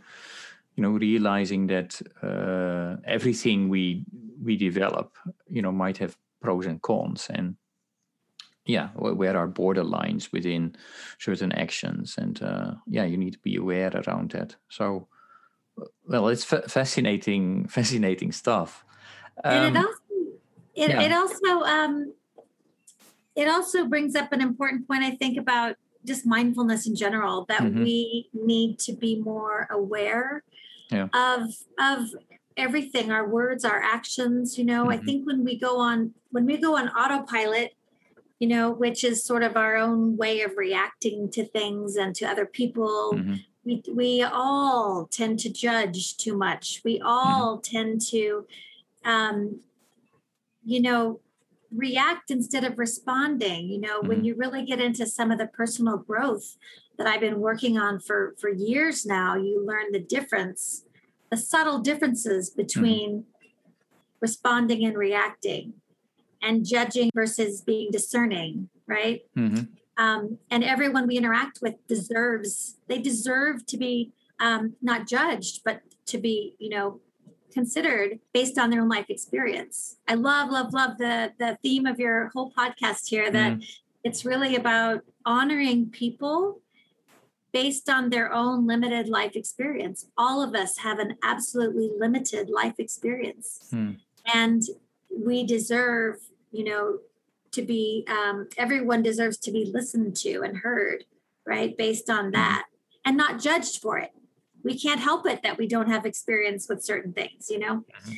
you 0.75 0.81
know 0.83 0.91
realizing 0.91 1.67
that 1.67 2.01
uh, 2.23 2.97
everything 3.05 3.69
we 3.69 4.05
we 4.43 4.57
develop, 4.57 5.15
you 5.49 5.61
know, 5.61 5.71
might 5.71 5.97
have 5.99 6.17
pros 6.41 6.65
and 6.65 6.81
cons, 6.81 7.27
and 7.29 7.55
yeah 8.65 8.89
where 8.95 9.37
are 9.37 9.47
borderlines 9.47 10.31
within 10.31 10.75
certain 11.19 11.51
actions 11.51 12.15
and 12.17 12.41
uh, 12.41 12.73
yeah 12.87 13.03
you 13.03 13.17
need 13.17 13.31
to 13.31 13.39
be 13.39 13.55
aware 13.55 13.91
around 14.07 14.31
that 14.31 14.55
so 14.69 15.07
well 16.07 16.27
it's 16.27 16.43
fa- 16.43 16.67
fascinating 16.67 17.67
fascinating 17.69 18.31
stuff 18.31 18.83
um, 19.43 19.53
and 19.53 19.75
it 19.75 19.79
um, 19.79 19.85
also 19.85 19.99
it, 20.75 20.89
yeah. 20.89 21.01
it 21.01 21.11
also 21.11 21.61
um 21.63 22.13
it 23.35 23.47
also 23.47 23.85
brings 23.85 24.15
up 24.15 24.31
an 24.31 24.41
important 24.41 24.87
point 24.87 25.03
i 25.03 25.11
think 25.11 25.37
about 25.37 25.75
just 26.05 26.25
mindfulness 26.25 26.87
in 26.87 26.95
general 26.95 27.45
that 27.49 27.61
mm-hmm. 27.61 27.83
we 27.83 28.29
need 28.33 28.79
to 28.79 28.93
be 28.93 29.21
more 29.21 29.67
aware 29.71 30.43
yeah. 30.91 31.07
of 31.13 31.49
of 31.79 32.09
everything 32.57 33.11
our 33.11 33.27
words 33.27 33.65
our 33.65 33.81
actions 33.81 34.57
you 34.57 34.63
know 34.63 34.83
mm-hmm. 34.83 34.91
i 34.91 34.97
think 34.97 35.25
when 35.25 35.43
we 35.43 35.57
go 35.57 35.79
on 35.79 36.13
when 36.31 36.45
we 36.45 36.57
go 36.57 36.77
on 36.77 36.87
autopilot 36.89 37.75
you 38.39 38.47
know, 38.47 38.71
which 38.71 39.03
is 39.03 39.23
sort 39.23 39.43
of 39.43 39.55
our 39.55 39.77
own 39.77 40.17
way 40.17 40.41
of 40.41 40.57
reacting 40.57 41.29
to 41.31 41.45
things 41.45 41.95
and 41.95 42.13
to 42.15 42.25
other 42.25 42.45
people. 42.45 43.13
Mm-hmm. 43.15 43.33
We, 43.63 43.83
we 43.91 44.23
all 44.23 45.07
tend 45.09 45.39
to 45.39 45.51
judge 45.51 46.17
too 46.17 46.37
much. 46.37 46.81
We 46.83 46.99
mm-hmm. 46.99 47.07
all 47.07 47.57
mm-hmm. 47.57 47.75
tend 47.75 48.01
to, 48.09 48.45
um, 49.03 49.61
you 50.63 50.81
know, 50.81 51.21
react 51.73 52.29
instead 52.29 52.63
of 52.63 52.77
responding. 52.77 53.69
You 53.69 53.79
know, 53.79 53.99
mm-hmm. 53.99 54.07
when 54.07 54.23
you 54.25 54.35
really 54.35 54.65
get 54.65 54.81
into 54.81 55.05
some 55.05 55.31
of 55.31 55.37
the 55.37 55.47
personal 55.47 55.97
growth 55.97 56.57
that 56.97 57.07
I've 57.07 57.21
been 57.21 57.39
working 57.39 57.77
on 57.77 57.99
for, 57.99 58.35
for 58.39 58.49
years 58.49 59.05
now, 59.05 59.35
you 59.35 59.65
learn 59.65 59.91
the 59.91 59.99
difference, 59.99 60.83
the 61.31 61.37
subtle 61.37 61.79
differences 61.79 62.49
mm-hmm. 62.49 62.61
between 62.61 63.23
responding 64.19 64.85
and 64.85 64.97
reacting 64.97 65.73
and 66.45 66.65
judging 66.65 67.09
versus 67.13 67.61
being 67.61 67.89
discerning, 67.91 68.69
right? 68.87 69.21
Mm-hmm. 69.35 69.63
Um, 69.97 70.37
and 70.51 70.63
everyone 70.63 71.07
we 71.07 71.17
interact 71.17 71.59
with 71.61 71.75
deserves, 71.87 72.77
they 72.87 72.99
deserve 72.99 73.65
to 73.65 73.77
be 73.77 74.13
um, 74.39 74.75
not 74.81 75.07
judged, 75.07 75.61
but 75.65 75.81
to 76.07 76.17
be, 76.17 76.55
you 76.59 76.69
know, 76.69 77.01
considered 77.51 78.19
based 78.33 78.59
on 78.59 78.69
their 78.69 78.81
own 78.81 78.89
life 78.89 79.09
experience. 79.09 79.97
I 80.07 80.15
love, 80.15 80.51
love, 80.51 80.73
love 80.73 80.97
the 80.97 81.31
the 81.39 81.57
theme 81.63 81.85
of 81.85 81.99
your 81.99 82.29
whole 82.33 82.51
podcast 82.51 83.07
here 83.07 83.31
that 83.31 83.53
mm. 83.53 83.65
it's 84.03 84.25
really 84.25 84.55
about 84.55 85.01
honoring 85.25 85.89
people 85.89 86.59
based 87.53 87.89
on 87.89 88.09
their 88.09 88.33
own 88.33 88.67
limited 88.67 89.07
life 89.07 89.37
experience. 89.37 90.07
All 90.17 90.43
of 90.43 90.53
us 90.53 90.79
have 90.79 90.99
an 90.99 91.15
absolutely 91.23 91.89
limited 91.97 92.49
life 92.49 92.75
experience. 92.77 93.69
Mm. 93.73 93.99
And 94.33 94.61
we 95.09 95.45
deserve 95.45 96.17
you 96.55 96.63
know, 96.63 96.99
to 97.51 97.61
be, 97.61 98.05
um, 98.07 98.47
everyone 98.57 99.01
deserves 99.01 99.37
to 99.37 99.51
be 99.51 99.65
listened 99.65 100.15
to 100.17 100.41
and 100.41 100.57
heard, 100.57 101.05
right? 101.45 101.77
Based 101.77 102.09
on 102.09 102.25
mm-hmm. 102.25 102.31
that 102.31 102.65
and 103.05 103.17
not 103.17 103.41
judged 103.41 103.81
for 103.81 103.97
it. 103.97 104.11
We 104.63 104.77
can't 104.79 104.99
help 104.99 105.27
it 105.27 105.43
that 105.43 105.57
we 105.57 105.67
don't 105.67 105.89
have 105.89 106.05
experience 106.05 106.67
with 106.67 106.83
certain 106.83 107.13
things, 107.13 107.49
you 107.49 107.59
know? 107.59 107.77
Mm-hmm. 107.77 108.13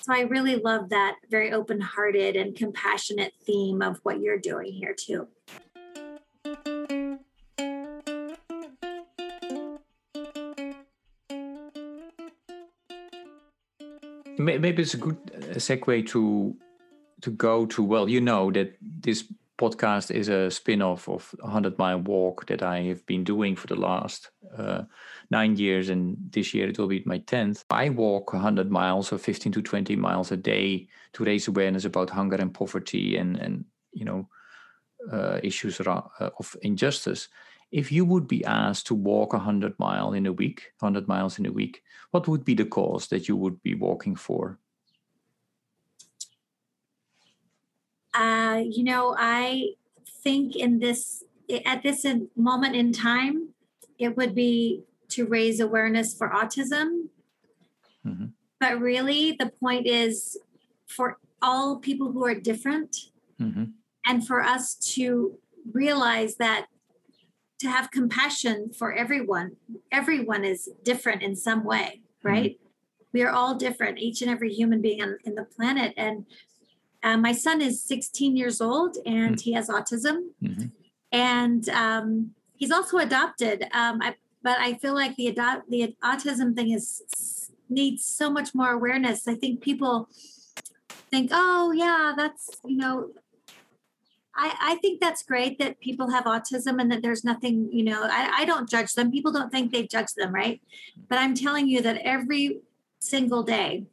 So 0.00 0.14
I 0.14 0.20
really 0.20 0.56
love 0.56 0.88
that 0.90 1.16
very 1.30 1.52
open 1.52 1.80
hearted 1.80 2.36
and 2.36 2.56
compassionate 2.56 3.34
theme 3.44 3.82
of 3.82 4.00
what 4.02 4.20
you're 4.20 4.38
doing 4.38 4.72
here, 4.72 4.94
too. 4.94 5.28
maybe 14.40 14.82
it's 14.82 14.94
a 14.94 14.96
good 14.96 15.18
segue 15.52 16.06
to 16.08 16.56
to 17.22 17.30
go 17.30 17.66
to 17.66 17.82
well, 17.82 18.08
you 18.08 18.20
know 18.20 18.50
that 18.52 18.76
this 18.80 19.24
podcast 19.58 20.10
is 20.10 20.28
a 20.28 20.50
spin-off 20.50 21.06
of 21.06 21.34
100 21.40 21.76
mile 21.76 21.98
walk 21.98 22.46
that 22.46 22.62
i 22.62 22.80
have 22.80 23.04
been 23.04 23.22
doing 23.22 23.54
for 23.54 23.66
the 23.66 23.76
last 23.76 24.30
uh, 24.56 24.80
nine 25.30 25.54
years 25.54 25.90
and 25.90 26.16
this 26.30 26.54
year 26.54 26.66
it 26.66 26.78
will 26.78 26.86
be 26.86 27.02
my 27.04 27.18
10th 27.18 27.62
i 27.68 27.90
walk 27.90 28.32
100 28.32 28.70
miles 28.70 29.12
or 29.12 29.18
15 29.18 29.52
to 29.52 29.60
20 29.60 29.96
miles 29.96 30.32
a 30.32 30.36
day 30.38 30.88
to 31.12 31.24
raise 31.24 31.46
awareness 31.46 31.84
about 31.84 32.08
hunger 32.08 32.36
and 32.36 32.54
poverty 32.54 33.18
and 33.18 33.36
and 33.36 33.66
you 33.92 34.06
know 34.06 34.26
uh, 35.10 35.40
issues 35.42 35.80
uh, 35.80 36.02
of 36.18 36.56
injustice. 36.62 37.28
If 37.72 37.92
you 37.92 38.04
would 38.04 38.26
be 38.26 38.44
asked 38.44 38.86
to 38.88 38.94
walk 38.94 39.32
100 39.32 39.78
mile 39.78 40.12
in 40.12 40.26
a 40.26 40.32
week 40.32 40.72
100 40.80 41.06
miles 41.06 41.38
in 41.38 41.46
a 41.46 41.52
week 41.52 41.82
what 42.10 42.26
would 42.26 42.44
be 42.44 42.54
the 42.54 42.64
cause 42.64 43.06
that 43.08 43.28
you 43.28 43.36
would 43.36 43.62
be 43.62 43.74
walking 43.74 44.16
for 44.16 44.58
Uh, 48.12 48.62
you 48.64 48.84
know, 48.84 49.14
I 49.18 49.74
think 50.22 50.56
in 50.56 50.78
this 50.78 51.24
at 51.64 51.82
this 51.82 52.06
moment 52.36 52.76
in 52.76 52.92
time, 52.92 53.50
it 53.98 54.16
would 54.16 54.34
be 54.34 54.82
to 55.08 55.26
raise 55.26 55.60
awareness 55.60 56.14
for 56.14 56.28
autism. 56.28 57.08
Mm-hmm. 58.06 58.26
But 58.58 58.80
really, 58.80 59.32
the 59.32 59.50
point 59.60 59.86
is 59.86 60.38
for 60.86 61.18
all 61.42 61.76
people 61.76 62.12
who 62.12 62.24
are 62.24 62.34
different, 62.34 62.96
mm-hmm. 63.40 63.64
and 64.06 64.26
for 64.26 64.42
us 64.42 64.74
to 64.94 65.38
realize 65.72 66.36
that 66.36 66.66
to 67.60 67.68
have 67.68 67.90
compassion 67.90 68.70
for 68.72 68.92
everyone. 68.92 69.56
Everyone 69.92 70.44
is 70.44 70.68
different 70.82 71.22
in 71.22 71.36
some 71.36 71.64
way, 71.64 72.00
mm-hmm. 72.02 72.28
right? 72.28 72.52
Mm-hmm. 72.52 72.66
We 73.12 73.22
are 73.22 73.30
all 73.30 73.54
different, 73.54 73.98
each 73.98 74.22
and 74.22 74.30
every 74.30 74.52
human 74.52 74.80
being 74.80 75.02
on, 75.02 75.18
in 75.24 75.34
the 75.34 75.44
planet. 75.44 75.92
And 75.96 76.26
uh, 77.02 77.16
my 77.16 77.32
son 77.32 77.60
is 77.60 77.82
16 77.82 78.36
years 78.36 78.60
old 78.60 78.96
and 79.06 79.36
mm-hmm. 79.36 79.42
he 79.42 79.52
has 79.52 79.68
autism. 79.68 80.28
Mm-hmm. 80.42 80.66
And 81.12 81.68
um, 81.70 82.30
he's 82.56 82.70
also 82.70 82.98
adopted. 82.98 83.62
Um, 83.72 84.00
I, 84.02 84.14
but 84.42 84.58
I 84.58 84.74
feel 84.74 84.94
like 84.94 85.16
the 85.16 85.28
adopt 85.28 85.70
the 85.70 85.94
autism 86.02 86.54
thing 86.54 86.70
is 86.70 87.50
needs 87.68 88.04
so 88.04 88.30
much 88.30 88.54
more 88.54 88.70
awareness. 88.70 89.26
I 89.28 89.34
think 89.34 89.60
people 89.60 90.08
think, 91.10 91.30
oh 91.32 91.72
yeah, 91.72 92.14
that's 92.16 92.50
you 92.64 92.76
know. 92.76 93.10
I, 94.32 94.54
I 94.60 94.74
think 94.76 95.00
that's 95.00 95.24
great 95.24 95.58
that 95.58 95.80
people 95.80 96.10
have 96.12 96.24
autism 96.24 96.80
and 96.80 96.90
that 96.92 97.02
there's 97.02 97.24
nothing, 97.24 97.68
you 97.72 97.82
know, 97.82 98.04
I, 98.04 98.30
I 98.38 98.44
don't 98.44 98.70
judge 98.70 98.94
them. 98.94 99.10
People 99.10 99.32
don't 99.32 99.50
think 99.50 99.72
they 99.72 99.88
judge 99.88 100.14
them, 100.16 100.32
right? 100.32 100.62
But 101.08 101.18
I'm 101.18 101.34
telling 101.34 101.66
you 101.66 101.82
that 101.82 101.98
every 102.04 102.60
single 103.00 103.42
day 103.42 103.86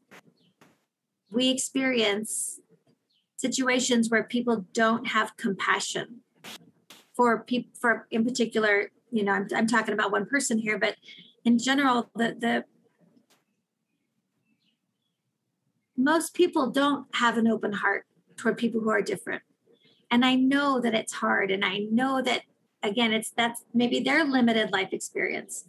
we 1.32 1.50
experience 1.50 2.60
situations 3.38 4.10
where 4.10 4.24
people 4.24 4.65
don't 4.74 5.08
have 5.08 5.36
compassion 5.38 6.22
for 7.15 7.39
people 7.39 7.72
for 7.79 8.08
in 8.12 8.24
particular 8.25 8.91
you 9.12 9.24
know 9.24 9.32
I'm, 9.32 9.48
I'm 9.56 9.67
talking 9.67 9.94
about 9.94 10.12
one 10.12 10.25
person 10.25 10.58
here 10.58 10.77
but 10.77 10.96
in 11.46 11.58
general 11.58 12.10
the 12.15 12.36
the 12.38 12.63
most 15.98 16.36
people 16.36 16.70
don't 16.70 17.08
have 17.15 17.38
an 17.38 17.48
open 17.48 17.74
heart 17.74 18.06
toward 18.38 18.58
people 18.58 18.79
who 18.79 18.91
are 18.91 19.01
different. 19.01 19.41
And 20.12 20.24
i 20.24 20.36
know 20.36 20.79
that 20.79 20.94
it's 20.94 21.12
hard 21.12 21.51
and 21.51 21.65
i 21.65 21.79
know 21.91 22.22
that 22.22 22.44
again 22.82 23.12
it's 23.12 23.32
that's 23.32 23.65
maybe 23.74 24.00
their 24.00 24.24
limited 24.24 24.72
life 24.72 24.89
experience. 24.94 25.65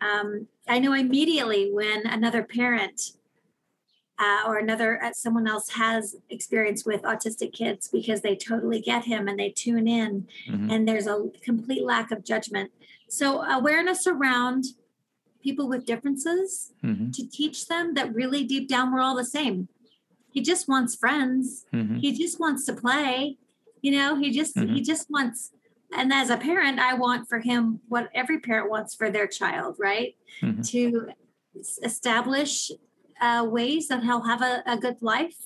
Um, 0.00 0.46
i 0.68 0.78
know 0.78 0.92
immediately 0.92 1.70
when 1.72 2.06
another 2.06 2.44
parent 2.44 3.00
uh, 4.20 4.42
or 4.46 4.58
another 4.58 5.02
uh, 5.02 5.12
someone 5.12 5.48
else 5.48 5.70
has 5.70 6.16
experience 6.28 6.84
with 6.84 7.02
autistic 7.02 7.52
kids 7.52 7.88
because 7.88 8.20
they 8.20 8.36
totally 8.36 8.80
get 8.80 9.04
him 9.04 9.26
and 9.26 9.38
they 9.38 9.50
tune 9.50 9.88
in 9.88 10.28
mm-hmm. 10.46 10.70
and 10.70 10.86
there's 10.86 11.06
a 11.06 11.30
complete 11.42 11.84
lack 11.84 12.10
of 12.10 12.24
judgment 12.24 12.70
so 13.08 13.42
awareness 13.42 14.06
around 14.06 14.64
people 15.42 15.68
with 15.68 15.86
differences 15.86 16.72
mm-hmm. 16.84 17.10
to 17.10 17.26
teach 17.28 17.66
them 17.66 17.94
that 17.94 18.14
really 18.14 18.44
deep 18.44 18.68
down 18.68 18.92
we're 18.92 19.00
all 19.00 19.16
the 19.16 19.24
same 19.24 19.68
he 20.30 20.42
just 20.42 20.68
wants 20.68 20.94
friends 20.94 21.64
mm-hmm. 21.72 21.96
he 21.96 22.12
just 22.12 22.38
wants 22.38 22.66
to 22.66 22.74
play 22.74 23.38
you 23.80 23.90
know 23.90 24.16
he 24.16 24.30
just 24.30 24.56
he 24.58 24.66
mm-hmm. 24.66 24.82
just 24.82 25.10
wants 25.10 25.52
and 25.96 26.12
as 26.12 26.28
a 26.28 26.36
parent 26.36 26.78
i 26.78 26.92
want 26.92 27.26
for 27.26 27.40
him 27.40 27.80
what 27.88 28.10
every 28.14 28.38
parent 28.38 28.70
wants 28.70 28.94
for 28.94 29.10
their 29.10 29.26
child 29.26 29.76
right 29.78 30.14
mm-hmm. 30.42 30.60
to 30.60 31.08
establish 31.82 32.70
uh, 33.20 33.46
ways 33.48 33.88
that 33.88 34.02
he'll 34.02 34.24
have 34.24 34.42
a, 34.42 34.62
a 34.66 34.76
good 34.78 35.00
life 35.00 35.36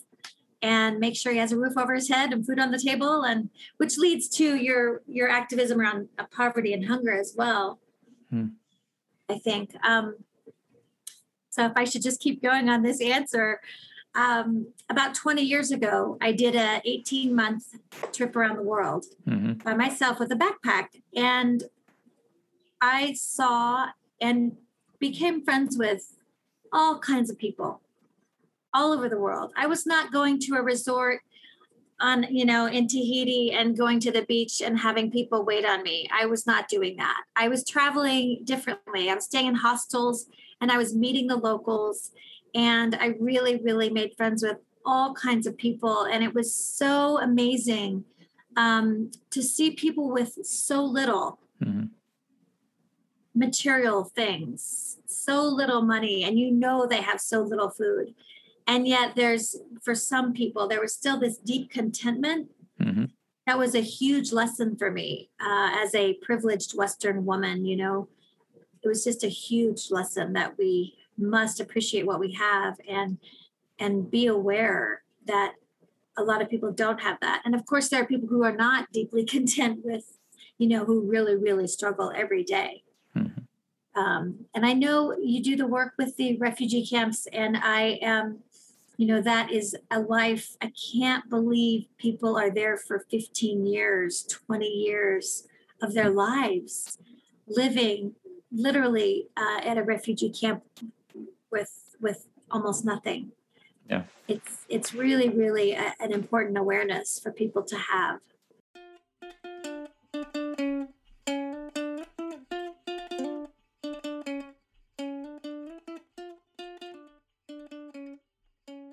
and 0.64 0.98
make 0.98 1.14
sure 1.14 1.30
he 1.30 1.38
has 1.38 1.52
a 1.52 1.58
roof 1.58 1.76
over 1.76 1.94
his 1.94 2.08
head 2.08 2.32
and 2.32 2.46
food 2.46 2.58
on 2.58 2.70
the 2.70 2.78
table 2.78 3.22
and 3.22 3.50
which 3.76 3.98
leads 3.98 4.28
to 4.28 4.56
your 4.56 5.02
your 5.06 5.28
activism 5.28 5.78
around 5.78 6.08
uh, 6.18 6.24
poverty 6.34 6.72
and 6.72 6.86
hunger 6.86 7.12
as 7.12 7.34
well 7.36 7.78
hmm. 8.30 8.46
i 9.28 9.38
think 9.38 9.74
um, 9.86 10.16
so 11.50 11.66
if 11.66 11.72
i 11.76 11.84
should 11.84 12.02
just 12.02 12.20
keep 12.20 12.42
going 12.42 12.68
on 12.68 12.82
this 12.82 13.00
answer 13.00 13.60
um, 14.16 14.68
about 14.88 15.14
20 15.14 15.42
years 15.42 15.70
ago 15.70 16.16
i 16.20 16.32
did 16.32 16.54
a 16.56 16.80
18 16.84 17.34
month 17.34 17.76
trip 18.12 18.34
around 18.34 18.56
the 18.56 18.62
world 18.62 19.04
mm-hmm. 19.28 19.54
by 19.54 19.74
myself 19.74 20.18
with 20.18 20.32
a 20.32 20.36
backpack 20.36 20.86
and 21.14 21.64
i 22.80 23.12
saw 23.12 23.88
and 24.20 24.56
became 24.98 25.44
friends 25.44 25.76
with 25.76 26.14
all 26.74 26.98
kinds 26.98 27.30
of 27.30 27.38
people 27.38 27.80
all 28.74 28.92
over 28.92 29.08
the 29.08 29.18
world. 29.18 29.52
I 29.56 29.66
was 29.66 29.86
not 29.86 30.12
going 30.12 30.40
to 30.40 30.56
a 30.56 30.62
resort 30.62 31.20
on, 32.00 32.24
you 32.28 32.44
know, 32.44 32.66
in 32.66 32.88
Tahiti 32.88 33.52
and 33.52 33.78
going 33.78 34.00
to 34.00 34.10
the 34.10 34.22
beach 34.22 34.60
and 34.60 34.76
having 34.76 35.12
people 35.12 35.44
wait 35.44 35.64
on 35.64 35.84
me. 35.84 36.08
I 36.12 36.26
was 36.26 36.44
not 36.46 36.68
doing 36.68 36.96
that. 36.96 37.22
I 37.36 37.46
was 37.46 37.64
traveling 37.64 38.40
differently. 38.42 39.08
I 39.08 39.14
was 39.14 39.24
staying 39.24 39.46
in 39.46 39.54
hostels 39.54 40.26
and 40.60 40.72
I 40.72 40.76
was 40.76 40.94
meeting 40.94 41.28
the 41.28 41.36
locals. 41.36 42.10
And 42.52 42.96
I 42.96 43.14
really, 43.20 43.60
really 43.62 43.90
made 43.90 44.16
friends 44.16 44.42
with 44.42 44.58
all 44.84 45.14
kinds 45.14 45.46
of 45.46 45.56
people. 45.56 46.02
And 46.02 46.24
it 46.24 46.34
was 46.34 46.52
so 46.52 47.20
amazing 47.20 48.04
um, 48.56 49.12
to 49.30 49.42
see 49.42 49.70
people 49.70 50.10
with 50.10 50.44
so 50.44 50.84
little. 50.84 51.38
Mm-hmm 51.62 51.86
material 53.34 54.04
things, 54.04 54.98
so 55.06 55.42
little 55.42 55.82
money, 55.82 56.24
and 56.24 56.38
you 56.38 56.50
know 56.50 56.86
they 56.86 57.00
have 57.00 57.20
so 57.20 57.40
little 57.40 57.70
food. 57.70 58.14
And 58.66 58.88
yet, 58.88 59.14
there's 59.14 59.56
for 59.82 59.94
some 59.94 60.32
people, 60.32 60.68
there 60.68 60.80
was 60.80 60.94
still 60.94 61.18
this 61.18 61.36
deep 61.36 61.70
contentment. 61.70 62.50
Mm-hmm. 62.80 63.04
That 63.46 63.58
was 63.58 63.74
a 63.74 63.80
huge 63.80 64.32
lesson 64.32 64.76
for 64.76 64.90
me 64.90 65.30
uh, 65.38 65.70
as 65.74 65.94
a 65.94 66.14
privileged 66.14 66.76
Western 66.76 67.26
woman. 67.26 67.66
You 67.66 67.76
know, 67.76 68.08
it 68.82 68.88
was 68.88 69.04
just 69.04 69.24
a 69.24 69.28
huge 69.28 69.90
lesson 69.90 70.32
that 70.32 70.56
we 70.56 70.94
must 71.18 71.60
appreciate 71.60 72.06
what 72.06 72.20
we 72.20 72.32
have 72.32 72.76
and 72.88 73.18
and 73.78 74.10
be 74.10 74.26
aware 74.26 75.02
that 75.26 75.54
a 76.16 76.22
lot 76.22 76.40
of 76.40 76.48
people 76.48 76.72
don't 76.72 77.00
have 77.00 77.18
that. 77.20 77.42
And 77.44 77.54
of 77.54 77.66
course, 77.66 77.88
there 77.88 78.02
are 78.02 78.06
people 78.06 78.28
who 78.28 78.44
are 78.44 78.54
not 78.54 78.92
deeply 78.92 79.24
content 79.36 79.80
with, 79.84 80.18
you 80.58 80.68
know, 80.68 80.84
who 80.84 81.02
really, 81.02 81.36
really 81.36 81.66
struggle 81.66 82.12
every 82.14 82.44
day. 82.44 82.83
Um, 83.96 84.46
and 84.54 84.66
I 84.66 84.72
know 84.72 85.16
you 85.20 85.42
do 85.42 85.56
the 85.56 85.66
work 85.66 85.94
with 85.98 86.16
the 86.16 86.36
refugee 86.38 86.86
camps, 86.86 87.26
and 87.32 87.56
I 87.56 87.98
am, 88.02 88.40
you 88.96 89.06
know, 89.06 89.20
that 89.20 89.52
is 89.52 89.76
a 89.90 90.00
life. 90.00 90.56
I 90.60 90.72
can't 90.92 91.28
believe 91.30 91.86
people 91.98 92.36
are 92.36 92.50
there 92.50 92.76
for 92.76 93.04
15 93.10 93.66
years, 93.66 94.24
20 94.24 94.66
years 94.66 95.46
of 95.80 95.94
their 95.94 96.10
lives 96.10 96.98
living 97.46 98.14
literally 98.52 99.28
uh, 99.36 99.60
at 99.62 99.78
a 99.78 99.82
refugee 99.82 100.30
camp 100.30 100.62
with 101.50 101.96
with 102.00 102.26
almost 102.50 102.84
nothing. 102.84 103.32
Yeah, 103.88 104.04
it's 104.28 104.64
it's 104.68 104.94
really 104.94 105.28
really 105.28 105.72
a, 105.72 105.94
an 106.00 106.12
important 106.12 106.56
awareness 106.56 107.18
for 107.18 107.32
people 107.32 107.62
to 107.64 107.76
have. 107.76 108.20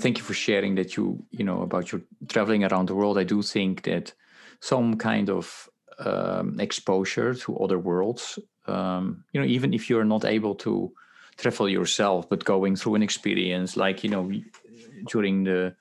Thank 0.01 0.17
you 0.17 0.23
for 0.23 0.33
sharing 0.33 0.75
that 0.75 0.97
you 0.97 1.23
you 1.31 1.45
know 1.45 1.61
about 1.61 1.91
your 1.91 2.01
traveling 2.27 2.63
around 2.63 2.87
the 2.87 2.95
world. 2.95 3.17
I 3.17 3.23
do 3.23 3.41
think 3.41 3.83
that 3.83 4.13
some 4.59 4.97
kind 4.97 5.29
of 5.29 5.69
um, 5.99 6.59
exposure 6.59 7.33
to 7.33 7.57
other 7.57 7.79
worlds 7.79 8.39
um, 8.67 9.23
you 9.33 9.41
know 9.41 9.47
even 9.47 9.73
if 9.73 9.89
you're 9.89 10.05
not 10.05 10.25
able 10.25 10.55
to 10.55 10.91
travel 11.37 11.69
yourself 11.69 12.29
but 12.29 12.45
going 12.45 12.75
through 12.75 12.95
an 12.95 13.03
experience 13.03 13.77
like 13.77 14.03
you 14.03 14.09
know 14.09 14.31
during 15.07 15.43
the 15.43 15.75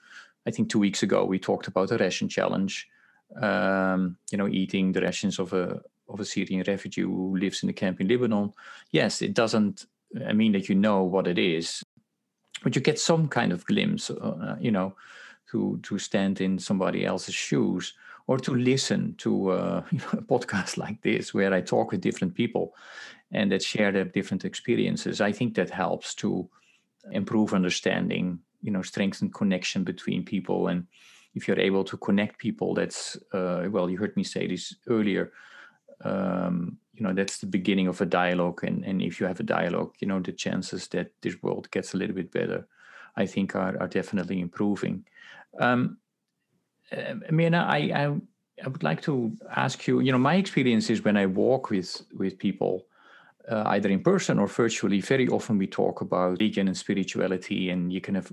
i 0.46 0.50
think 0.50 0.70
two 0.70 0.78
weeks 0.78 1.02
ago 1.02 1.24
we 1.24 1.38
talked 1.38 1.66
about 1.66 1.88
the 1.88 1.98
ration 1.98 2.28
challenge 2.28 2.88
um, 3.40 4.16
you 4.30 4.38
know 4.38 4.48
eating 4.48 4.92
the 4.92 5.00
rations 5.00 5.38
of 5.38 5.52
a 5.52 5.80
of 6.09 6.20
a 6.20 6.24
syrian 6.24 6.64
refugee 6.66 7.02
who 7.02 7.37
lives 7.37 7.62
in 7.62 7.68
the 7.68 7.72
camp 7.72 8.00
in 8.00 8.09
lebanon. 8.09 8.52
Yes 8.90 9.22
it 9.22 9.35
doesn't 9.35 9.87
i 10.26 10.33
mean 10.33 10.52
that 10.52 10.68
you 10.68 10.74
know 10.74 11.02
what 11.02 11.26
it 11.26 11.38
is 11.38 11.83
but 12.62 12.75
you 12.75 12.83
get 12.83 12.99
some 12.99 13.29
kind 13.29 13.53
of 13.53 13.64
glimpse, 13.66 14.11
uh, 14.11 14.57
you 14.61 14.70
know, 14.70 14.94
to 15.51 15.79
to 15.83 15.99
stand 15.99 16.40
in 16.40 16.59
somebody 16.59 17.05
else's 17.05 17.35
shoes 17.35 17.94
or 18.27 18.38
to 18.38 18.55
listen 18.55 19.14
to 19.18 19.51
uh, 19.51 19.83
a 20.12 20.23
podcast 20.23 20.77
like 20.77 21.03
this 21.03 21.35
where 21.35 21.53
I 21.53 21.61
talk 21.61 21.90
with 21.90 22.01
different 22.01 22.35
people 22.35 22.75
and 23.33 23.51
that 23.51 23.62
share 23.62 23.92
their 23.92 24.05
different 24.05 24.44
experiences. 24.44 25.20
I 25.20 25.33
think 25.33 25.55
that 25.55 25.70
helps 25.70 26.14
to 26.16 26.49
improve 27.12 27.55
understanding, 27.55 28.38
you 28.62 28.70
know, 28.70 28.83
strengthen 28.83 29.31
connection 29.31 29.85
between 29.85 30.25
people. 30.25 30.68
And 30.68 30.87
if 31.35 31.49
you're 31.49 31.59
able 31.61 31.85
to 31.85 31.96
connect 31.96 32.38
people, 32.38 32.75
that's 32.75 33.16
uh, 33.33 33.66
well, 33.70 33.88
you 33.88 33.99
heard 33.99 34.16
me 34.16 34.25
say 34.25 34.46
this 34.46 34.75
earlier. 34.88 35.33
Um, 36.05 36.79
you 37.00 37.06
know, 37.06 37.14
that's 37.14 37.38
the 37.38 37.46
beginning 37.46 37.88
of 37.88 38.00
a 38.02 38.06
dialogue, 38.06 38.62
and 38.62 38.84
and 38.84 39.00
if 39.00 39.20
you 39.20 39.26
have 39.26 39.40
a 39.40 39.42
dialogue, 39.42 39.94
you 40.00 40.06
know, 40.06 40.20
the 40.20 40.32
chances 40.32 40.86
that 40.88 41.10
this 41.22 41.42
world 41.42 41.70
gets 41.70 41.94
a 41.94 41.96
little 41.96 42.14
bit 42.14 42.30
better, 42.30 42.68
I 43.16 43.26
think, 43.26 43.56
are 43.56 43.74
are 43.80 43.88
definitely 43.88 44.38
improving. 44.38 45.06
Um, 45.58 45.96
uh, 46.92 47.14
Myrna, 47.30 47.66
I, 47.66 47.78
I, 47.94 48.04
I 48.64 48.68
would 48.68 48.82
like 48.82 49.00
to 49.02 49.32
ask 49.56 49.86
you. 49.86 50.00
You 50.00 50.12
know, 50.12 50.18
my 50.18 50.34
experience 50.34 50.90
is 50.90 51.02
when 51.02 51.16
I 51.16 51.24
walk 51.24 51.70
with 51.70 52.02
with 52.12 52.38
people, 52.38 52.84
uh, 53.48 53.62
either 53.68 53.88
in 53.88 54.02
person 54.02 54.38
or 54.38 54.46
virtually. 54.46 55.00
Very 55.00 55.26
often 55.28 55.56
we 55.56 55.66
talk 55.66 56.02
about 56.02 56.32
religion 56.32 56.68
and 56.68 56.76
spirituality, 56.76 57.70
and 57.70 57.90
you 57.90 58.02
can 58.02 58.14
have 58.14 58.30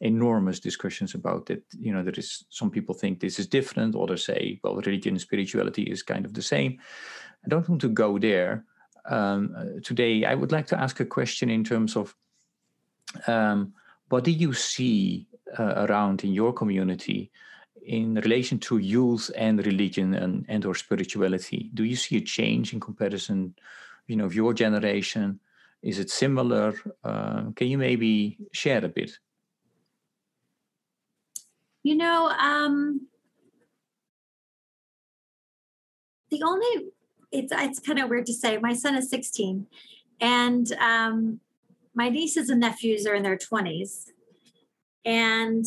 enormous 0.00 0.60
discussions 0.60 1.14
about 1.14 1.50
it. 1.50 1.64
You 1.80 1.92
know, 1.92 2.04
there 2.04 2.14
is 2.16 2.44
some 2.50 2.70
people 2.70 2.94
think 2.94 3.18
this 3.18 3.38
is 3.38 3.48
different, 3.48 3.96
others 3.96 4.24
say, 4.24 4.60
well, 4.62 4.76
religion 4.76 5.14
and 5.14 5.20
spirituality 5.20 5.82
is 5.82 6.02
kind 6.02 6.24
of 6.24 6.34
the 6.34 6.42
same. 6.42 6.78
I 7.46 7.48
don't 7.48 7.68
want 7.68 7.80
to 7.82 7.88
go 7.88 8.18
there. 8.18 8.64
Um, 9.08 9.54
uh, 9.56 9.80
today. 9.84 10.24
I 10.24 10.34
would 10.34 10.50
like 10.50 10.66
to 10.66 10.80
ask 10.80 10.98
a 10.98 11.04
question 11.04 11.48
in 11.48 11.62
terms 11.62 11.94
of 11.94 12.16
um, 13.28 13.72
what 14.08 14.24
do 14.24 14.32
you 14.32 14.52
see 14.52 15.28
uh, 15.56 15.86
around 15.86 16.24
in 16.24 16.32
your 16.32 16.52
community 16.52 17.30
in 17.84 18.16
relation 18.16 18.58
to 18.58 18.78
youth 18.78 19.30
and 19.36 19.64
religion 19.64 20.14
and, 20.14 20.44
and 20.48 20.66
or 20.66 20.74
spirituality? 20.74 21.70
Do 21.74 21.84
you 21.84 21.94
see 21.94 22.16
a 22.16 22.20
change 22.20 22.72
in 22.72 22.80
comparison 22.80 23.54
you 24.08 24.16
know 24.16 24.24
of 24.24 24.34
your 24.34 24.52
generation? 24.52 25.38
Is 25.82 26.00
it 26.00 26.10
similar? 26.10 26.74
Uh, 27.04 27.50
can 27.54 27.68
you 27.68 27.78
maybe 27.78 28.38
share 28.52 28.84
a 28.84 28.88
bit? 28.88 29.12
You 31.84 31.94
know 31.94 32.26
um, 32.26 33.06
the 36.30 36.42
only 36.42 36.90
it's 37.32 37.52
it's 37.54 37.80
kind 37.80 37.98
of 37.98 38.08
weird 38.08 38.26
to 38.26 38.32
say 38.32 38.58
my 38.58 38.74
son 38.74 38.94
is 38.96 39.10
16 39.10 39.66
and 40.20 40.72
um, 40.74 41.40
my 41.94 42.08
nieces 42.08 42.48
and 42.48 42.60
nephews 42.60 43.06
are 43.06 43.14
in 43.14 43.22
their 43.22 43.36
20s 43.36 44.10
and 45.04 45.64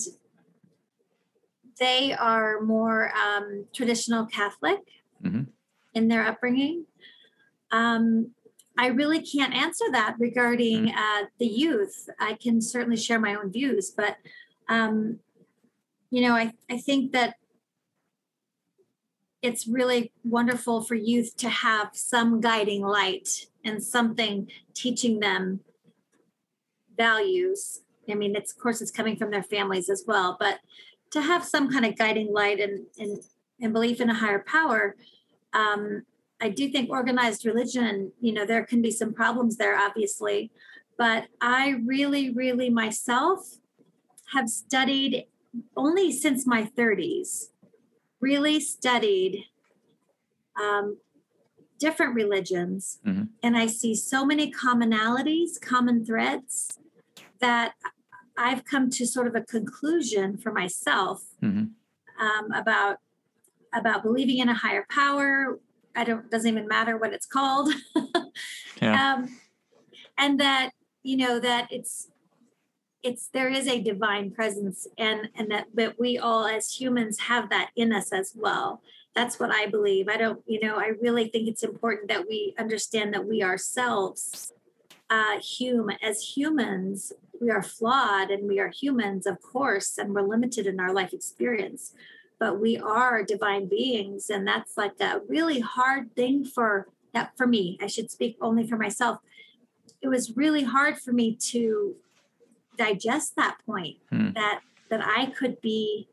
they 1.80 2.14
are 2.14 2.62
more 2.62 3.12
um, 3.16 3.66
traditional 3.74 4.26
Catholic 4.26 4.80
mm-hmm. 5.24 5.44
in 5.94 6.08
their 6.10 6.26
upbringing. 6.26 6.86
Um, 7.72 8.32
I 8.78 8.88
really 8.88 9.22
can't 9.22 9.54
answer 9.54 9.86
that 9.92 10.16
regarding 10.20 10.88
mm-hmm. 10.88 10.98
uh, 10.98 11.28
the 11.40 11.48
youth. 11.48 12.10
I 12.20 12.34
can 12.34 12.62
certainly 12.62 12.98
share 12.98 13.20
my 13.20 13.36
own 13.36 13.52
views, 13.52 13.92
but 13.92 14.18
um, 14.68 15.20
you 16.12 16.22
know, 16.22 16.36
I, 16.36 16.54
I 16.70 16.78
think 16.78 17.12
that 17.14 17.36
it's 19.42 19.68
really 19.68 20.12
wonderful 20.24 20.82
for 20.82 20.96
youth 20.96 21.36
to 21.38 21.50
have 21.50 21.90
some 21.94 22.42
guiding 22.42 22.82
light 22.82 23.48
and 23.64 23.84
something 23.84 24.50
teaching 24.74 25.20
them 25.20 25.62
values. 26.98 27.82
I 28.10 28.16
mean, 28.16 28.36
it's 28.36 28.52
of 28.52 28.60
course 28.60 28.82
it's 28.82 28.92
coming 28.92 29.16
from 29.16 29.32
their 29.32 29.44
families 29.44 29.90
as 29.90 30.04
well, 30.06 30.36
but 30.40 30.60
to 31.12 31.22
have 31.22 31.44
some 31.44 31.72
kind 31.72 31.86
of 31.86 31.98
guiding 31.98 32.34
light 32.34 32.60
and 32.60 32.86
and, 32.98 33.24
and 33.62 33.74
belief 33.74 34.02
in 34.02 34.10
a 34.10 34.14
higher 34.14 34.44
power. 34.46 34.96
Um, 35.54 36.04
I 36.42 36.50
do 36.50 36.70
think 36.70 36.90
organized 36.90 37.46
religion, 37.46 38.14
you 38.22 38.32
know, 38.32 38.46
there 38.46 38.64
can 38.64 38.82
be 38.82 38.92
some 38.92 39.14
problems 39.14 39.58
there, 39.58 39.78
obviously, 39.78 40.52
but 40.98 41.28
I 41.42 41.76
really, 41.86 42.30
really 42.30 42.70
myself 42.70 43.58
have 44.34 44.50
studied 44.50 45.26
only 45.76 46.12
since 46.12 46.46
my 46.46 46.64
30s, 46.64 47.48
really 48.22 48.60
studied 48.60 49.46
um, 50.60 50.98
different 51.80 52.16
religions, 52.16 53.00
mm-hmm. 53.06 53.24
and 53.42 53.58
I 53.58 53.68
see 53.68 53.96
so 53.96 54.26
many 54.26 54.52
commonalities, 54.52 55.60
common 55.62 56.06
threads 56.06 56.78
that 57.40 57.74
I've 58.38 58.66
come 58.66 58.90
to 58.92 59.06
sort 59.06 59.28
of 59.28 59.36
a 59.36 59.42
conclusion 59.42 60.38
for 60.38 60.52
myself 60.52 61.24
mm-hmm. 61.42 61.66
um, 62.24 62.52
about 62.54 62.98
about 63.74 64.02
believing 64.02 64.40
in 64.40 64.50
a 64.50 64.54
higher 64.54 64.86
power. 64.90 65.60
I 65.96 66.04
don't 66.04 66.30
doesn't 66.30 66.50
even 66.50 66.68
matter 66.68 66.98
what 66.98 67.14
it's 67.14 67.26
called, 67.26 67.74
yeah. 68.82 69.14
um, 69.14 69.40
and 70.18 70.40
that 70.40 70.72
you 71.04 71.18
know 71.18 71.40
that 71.40 71.68
it's 71.72 72.10
it's 73.04 73.30
there 73.30 73.50
is 73.50 73.68
a 73.68 73.82
divine 73.82 74.32
presence 74.32 74.88
and 74.98 75.30
and 75.36 75.50
that 75.52 75.68
that 75.74 76.00
we 76.00 76.18
all 76.18 76.46
as 76.46 76.72
humans 76.72 77.20
have 77.20 77.50
that 77.50 77.70
in 77.76 77.94
us 77.94 78.12
as 78.12 78.34
well 78.36 78.82
that's 79.16 79.40
what 79.40 79.52
i 79.52 79.66
believe 79.66 80.10
i 80.10 80.18
don't 80.18 80.42
you 80.46 80.60
know 80.60 80.78
i 80.78 80.92
really 81.02 81.28
think 81.30 81.48
it's 81.48 81.64
important 81.64 82.10
that 82.10 82.28
we 82.28 82.54
understand 82.60 83.14
that 83.14 83.26
we 83.26 83.42
ourselves 83.42 84.52
uh 85.10 85.40
human 85.40 85.98
as 86.04 86.22
humans 86.22 87.14
we 87.40 87.50
are 87.50 87.64
flawed 87.64 88.32
and 88.32 88.48
we 88.48 88.60
are 88.60 88.70
humans, 88.70 89.26
of 89.26 89.42
course, 89.42 89.98
and 89.98 90.14
we're 90.14 90.22
limited 90.22 90.68
in 90.68 90.80
our 90.80 90.94
life 90.94 91.14
experience, 91.14 91.94
but 92.40 92.60
we 92.60 92.78
are 92.78 93.24
divine 93.24 93.68
beings. 93.68 94.30
And 94.30 94.48
that's 94.48 94.78
like 94.78 95.00
a 95.00 95.22
really 95.28 95.60
hard 95.60 96.14
thing 96.16 96.46
for 96.46 96.88
that 97.14 97.32
for 97.38 97.48
me. 97.48 97.78
I 97.82 97.88
should 97.88 98.12
speak 98.12 98.38
only 98.42 98.68
for 98.68 98.78
myself. 98.78 99.20
It 100.02 100.08
was 100.08 100.38
really 100.38 100.64
hard 100.64 100.98
for 100.98 101.12
me 101.12 101.36
to 101.36 101.96
digest 102.80 103.36
that 103.36 103.58
point 103.66 103.98
hmm. 104.10 104.32
that 104.34 104.62
that 104.90 105.02
I 105.06 105.28
could 105.28 105.62
be 105.62 106.08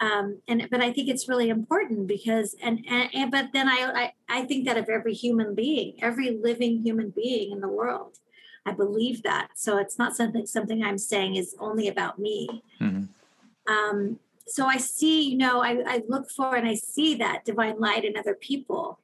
um, 0.00 0.40
and 0.48 0.66
but 0.70 0.80
I 0.80 0.92
think 0.92 1.08
it's 1.08 1.28
really 1.28 1.48
important 1.48 2.06
because 2.06 2.56
and, 2.62 2.84
and, 2.88 3.08
and 3.14 3.30
but 3.30 3.50
then 3.52 3.68
I, 3.68 4.12
I 4.28 4.40
I 4.40 4.44
think 4.44 4.66
that 4.66 4.76
of 4.76 4.88
every 4.88 5.14
human 5.14 5.54
being, 5.54 5.94
every 6.02 6.30
living 6.30 6.82
human 6.82 7.10
being 7.10 7.52
in 7.52 7.60
the 7.60 7.68
world, 7.68 8.18
I 8.66 8.72
believe 8.72 9.22
that. 9.22 9.48
So 9.54 9.78
it's 9.78 9.98
not 9.98 10.16
something 10.16 10.46
something 10.46 10.82
I'm 10.82 10.98
saying 10.98 11.36
is 11.36 11.54
only 11.60 11.88
about 11.88 12.18
me. 12.18 12.62
Mm-hmm. 12.80 13.72
Um, 13.72 14.18
so 14.46 14.66
I 14.66 14.76
see, 14.76 15.30
you 15.30 15.38
know, 15.38 15.62
I, 15.62 15.82
I, 15.86 16.02
look 16.06 16.28
for 16.28 16.54
and 16.54 16.68
I 16.68 16.74
see 16.74 17.14
that 17.14 17.46
divine 17.46 17.80
light 17.80 18.04
in 18.04 18.14
other 18.14 18.34
people, 18.34 18.98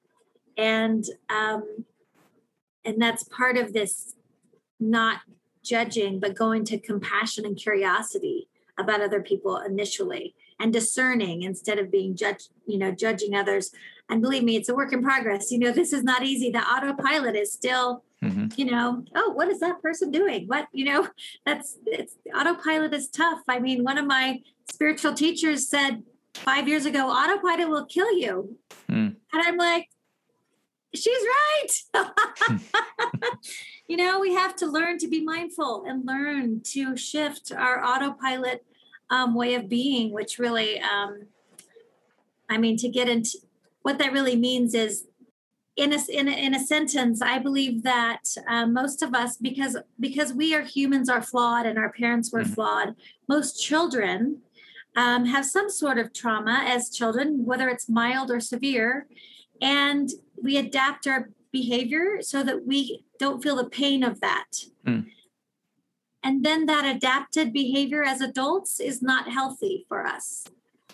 and 0.58 1.04
um, 1.30 1.86
and 2.84 3.00
that's 3.00 3.24
part 3.24 3.56
of 3.56 3.72
this 3.72 4.16
not 4.78 5.20
judging, 5.62 6.20
but 6.20 6.34
going 6.34 6.64
to 6.66 6.78
compassion 6.78 7.44
and 7.44 7.56
curiosity 7.56 8.48
about 8.78 9.00
other 9.00 9.22
people 9.22 9.58
initially 9.58 10.34
and 10.58 10.72
discerning 10.72 11.42
instead 11.42 11.78
of 11.78 11.90
being 11.90 12.16
judged, 12.16 12.50
you 12.66 12.78
know, 12.78 12.90
judging 12.90 13.34
others. 13.34 13.70
And 14.08 14.20
believe 14.20 14.42
me, 14.42 14.56
it's 14.56 14.68
a 14.68 14.74
work 14.74 14.92
in 14.92 15.02
progress. 15.02 15.50
You 15.50 15.58
know, 15.58 15.72
this 15.72 15.92
is 15.92 16.02
not 16.02 16.22
easy. 16.22 16.50
The 16.50 16.60
autopilot 16.60 17.36
is 17.36 17.52
still 17.52 18.02
Mm-hmm. 18.22 18.48
You 18.56 18.70
know, 18.70 19.04
oh, 19.14 19.30
what 19.30 19.48
is 19.48 19.60
that 19.60 19.80
person 19.80 20.10
doing? 20.10 20.46
What, 20.46 20.68
you 20.72 20.84
know, 20.84 21.08
that's 21.46 21.78
it's 21.86 22.14
autopilot 22.34 22.92
is 22.92 23.08
tough. 23.08 23.40
I 23.48 23.58
mean, 23.58 23.82
one 23.82 23.98
of 23.98 24.06
my 24.06 24.40
spiritual 24.70 25.14
teachers 25.14 25.68
said 25.68 26.02
five 26.34 26.68
years 26.68 26.84
ago, 26.84 27.08
autopilot 27.08 27.68
will 27.68 27.86
kill 27.86 28.12
you. 28.12 28.56
Mm. 28.90 29.16
And 29.32 29.42
I'm 29.42 29.56
like, 29.56 29.88
she's 30.94 31.22
right. 31.94 32.08
you 33.88 33.96
know, 33.96 34.20
we 34.20 34.34
have 34.34 34.56
to 34.56 34.66
learn 34.66 34.98
to 34.98 35.08
be 35.08 35.22
mindful 35.22 35.84
and 35.86 36.06
learn 36.06 36.60
to 36.62 36.96
shift 36.96 37.52
our 37.52 37.84
autopilot 37.84 38.64
um, 39.10 39.34
way 39.34 39.54
of 39.54 39.68
being, 39.68 40.12
which 40.12 40.38
really, 40.38 40.80
um, 40.80 41.26
I 42.48 42.58
mean, 42.58 42.76
to 42.78 42.88
get 42.88 43.08
into 43.08 43.38
what 43.82 43.98
that 43.98 44.12
really 44.12 44.36
means 44.36 44.74
is 44.74 45.06
in 45.76 45.92
a, 45.92 45.98
in 46.10 46.28
a, 46.28 46.32
in 46.32 46.54
a 46.54 46.60
sentence, 46.60 47.22
I 47.22 47.38
believe 47.38 47.82
that 47.84 48.22
uh, 48.48 48.66
most 48.66 49.02
of 49.02 49.14
us, 49.14 49.36
because 49.36 49.76
because 49.98 50.32
we 50.32 50.54
are 50.54 50.62
humans, 50.62 51.08
are 51.08 51.22
flawed, 51.22 51.64
and 51.64 51.78
our 51.78 51.90
parents 51.90 52.32
were 52.32 52.42
mm-hmm. 52.42 52.52
flawed. 52.52 52.96
Most 53.28 53.62
children 53.62 54.42
um, 54.96 55.24
have 55.26 55.46
some 55.46 55.70
sort 55.70 55.98
of 55.98 56.12
trauma 56.12 56.64
as 56.66 56.90
children, 56.90 57.44
whether 57.44 57.68
it's 57.68 57.88
mild 57.88 58.30
or 58.30 58.40
severe, 58.40 59.06
and 59.60 60.10
we 60.42 60.56
adapt 60.56 61.06
our 61.06 61.30
behavior 61.52 62.18
so 62.20 62.42
that 62.42 62.66
we 62.66 63.04
don't 63.18 63.42
feel 63.42 63.56
the 63.56 63.68
pain 63.68 64.02
of 64.02 64.20
that. 64.20 64.46
Mm. 64.86 65.06
And 66.22 66.44
then 66.44 66.66
that 66.66 66.84
adapted 66.84 67.52
behavior 67.52 68.02
as 68.02 68.20
adults 68.20 68.78
is 68.78 69.02
not 69.02 69.30
healthy 69.30 69.86
for 69.88 70.06
us. 70.06 70.44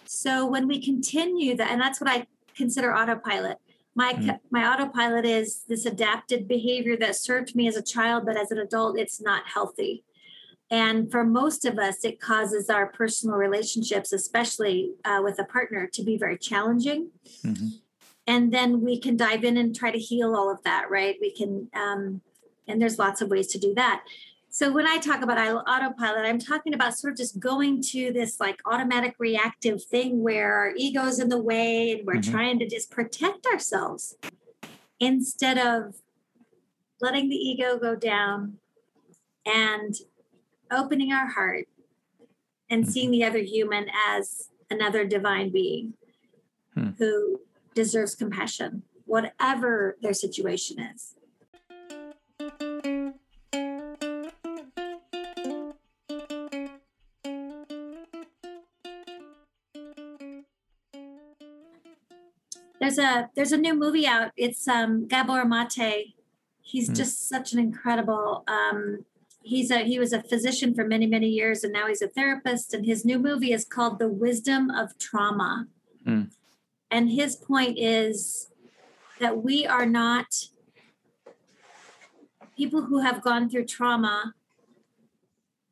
So 0.05 0.47
when 0.47 0.69
we 0.69 0.81
continue 0.81 1.57
that, 1.57 1.71
and 1.71 1.81
that's 1.81 2.01
what 2.01 2.11
I 2.11 2.27
consider 2.57 2.95
autopilot 2.95 3.59
my 3.95 4.13
mm. 4.13 4.39
my 4.51 4.73
autopilot 4.73 5.25
is 5.25 5.65
this 5.69 5.85
adapted 5.85 6.47
behavior 6.47 6.97
that 6.97 7.17
served 7.17 7.57
me 7.57 7.67
as 7.67 7.77
a 7.77 7.83
child 7.83 8.25
but 8.25 8.37
as 8.37 8.51
an 8.51 8.59
adult 8.59 8.99
it's 8.99 9.21
not 9.21 9.43
healthy 9.47 10.05
And 10.71 11.11
for 11.11 11.25
most 11.25 11.65
of 11.65 11.79
us, 11.79 12.05
it 12.05 12.21
causes 12.21 12.69
our 12.69 12.87
personal 12.87 13.37
relationships, 13.37 14.13
especially 14.13 14.95
uh, 15.05 15.21
with 15.23 15.39
a 15.39 15.45
partner, 15.45 15.87
to 15.93 16.03
be 16.03 16.19
very 16.19 16.37
challenging. 16.37 17.11
Mm-hmm. 17.45 17.69
And 18.27 18.53
then 18.53 18.81
we 18.81 18.99
can 18.99 19.17
dive 19.17 19.45
in 19.45 19.57
and 19.57 19.75
try 19.75 19.91
to 19.91 19.99
heal 19.99 20.35
all 20.35 20.51
of 20.51 20.63
that, 20.65 20.91
right? 20.91 21.17
We 21.21 21.31
can, 21.31 21.69
um, 21.75 22.21
and 22.67 22.83
there's 22.83 22.99
lots 22.99 23.21
of 23.21 23.31
ways 23.31 23.47
to 23.49 23.59
do 23.59 23.73
that. 23.75 24.03
So 24.49 24.73
when 24.73 24.87
I 24.87 24.97
talk 24.97 25.23
about 25.23 25.37
autopilot, 25.69 26.25
I'm 26.25 26.39
talking 26.39 26.73
about 26.73 26.97
sort 26.97 27.13
of 27.13 27.19
just 27.19 27.39
going 27.39 27.83
to 27.91 28.11
this 28.11 28.41
like 28.41 28.59
automatic 28.65 29.15
reactive 29.19 29.85
thing 29.85 30.23
where 30.23 30.55
our 30.55 30.73
ego's 30.77 31.19
in 31.19 31.29
the 31.29 31.41
way 31.41 31.93
and 31.93 32.07
we're 32.07 32.15
mm-hmm. 32.15 32.33
trying 32.33 32.59
to 32.61 32.67
just 32.67 32.91
protect 32.91 33.47
ourselves 33.47 34.17
instead 34.99 35.59
of 35.59 35.97
letting 37.03 37.29
the 37.29 37.37
ego 37.37 37.79
go 37.79 37.95
down 37.95 38.55
and 39.45 39.97
opening 40.71 41.13
our 41.13 41.27
heart 41.27 41.69
and 42.71 42.85
mm-hmm. 42.85 42.91
seeing 42.91 43.11
the 43.11 43.25
other 43.25 43.41
human 43.41 43.89
as 44.09 44.49
another 44.71 45.05
divine 45.05 45.51
being 45.51 45.93
hmm. 46.75 46.91
who 46.99 47.41
deserves 47.77 48.17
compassion, 48.17 48.83
whatever 49.05 49.97
their 50.03 50.15
situation 50.15 50.81
is. 50.81 51.15
There's 62.81 62.99
a 62.99 63.31
there's 63.37 63.53
a 63.53 63.57
new 63.57 63.75
movie 63.75 64.07
out. 64.07 64.33
It's 64.37 64.67
um, 64.67 65.07
Gabor 65.07 65.45
Mate. 65.45 66.15
He's 66.63 66.89
hmm. 66.89 66.95
just 66.95 67.29
such 67.29 67.53
an 67.53 67.59
incredible 67.59 68.43
um, 68.49 69.05
he's 69.47 69.71
a 69.71 69.85
he 69.85 69.99
was 69.99 70.13
a 70.13 70.23
physician 70.23 70.75
for 70.75 70.85
many 70.85 71.07
many 71.07 71.29
years 71.29 71.63
and 71.63 71.73
now 71.73 71.87
he's 71.87 72.03
a 72.03 72.09
therapist 72.09 72.75
and 72.75 72.85
his 72.85 73.05
new 73.05 73.19
movie 73.19 73.53
is 73.53 73.65
called 73.65 74.01
the 74.01 74.09
wisdom 74.09 74.71
of 74.71 74.99
trauma 74.99 75.69
mm. 76.05 76.29
And 76.91 77.11
his 77.11 77.37
point 77.37 77.79
is 77.79 78.49
that 79.21 79.43
we 79.43 79.67
are 79.67 79.87
not 79.87 80.27
people 82.57 82.83
who 82.83 83.01
have 83.01 83.23
gone 83.23 83.49
through 83.49 83.65
trauma 83.65 84.35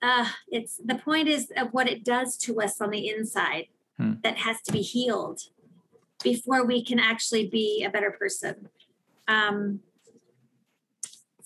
uh, 0.02 0.28
it's 0.48 0.80
the 0.84 0.96
point 0.96 1.28
is 1.28 1.50
of 1.56 1.68
what 1.72 1.88
it 1.88 2.04
does 2.04 2.36
to 2.36 2.60
us 2.60 2.80
on 2.80 2.90
the 2.90 3.08
inside 3.08 3.66
mm. 3.98 4.20
that 4.22 4.36
has 4.36 4.60
to 4.60 4.72
be 4.72 4.82
healed 4.82 5.40
before 6.22 6.64
we 6.66 6.84
can 6.84 6.98
actually 6.98 7.48
be 7.48 7.84
a 7.84 7.90
better 7.90 8.10
person 8.10 8.68
um, 9.28 9.80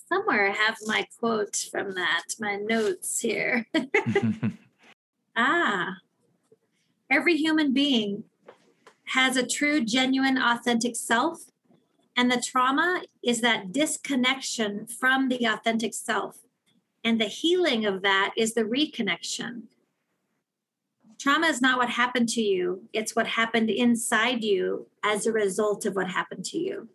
somewhere 0.09 0.47
I 0.47 0.53
have 0.53 0.75
my 0.85 1.07
quote 1.19 1.55
from 1.71 1.93
that, 1.93 2.23
my 2.39 2.55
notes 2.55 3.19
here. 3.19 3.67
ah, 5.35 5.95
every 7.09 7.37
human 7.37 7.73
being 7.73 8.23
has 9.09 9.37
a 9.37 9.45
true, 9.45 9.83
genuine, 9.83 10.37
authentic 10.37 10.95
self. 10.95 11.45
And 12.15 12.31
the 12.31 12.41
trauma 12.41 13.01
is 13.23 13.41
that 13.41 13.71
disconnection 13.71 14.85
from 14.87 15.29
the 15.29 15.45
authentic 15.45 15.93
self. 15.93 16.39
And 17.03 17.19
the 17.19 17.25
healing 17.25 17.85
of 17.85 18.01
that 18.01 18.33
is 18.37 18.53
the 18.53 18.63
reconnection. 18.63 19.63
Trauma 21.17 21.47
is 21.47 21.61
not 21.61 21.77
what 21.77 21.89
happened 21.89 22.29
to 22.29 22.41
you, 22.41 22.83
it's 22.93 23.15
what 23.15 23.27
happened 23.27 23.69
inside 23.69 24.43
you 24.43 24.87
as 25.03 25.25
a 25.25 25.33
result 25.33 25.85
of 25.85 25.95
what 25.95 26.09
happened 26.09 26.45
to 26.45 26.57
you. 26.57 26.87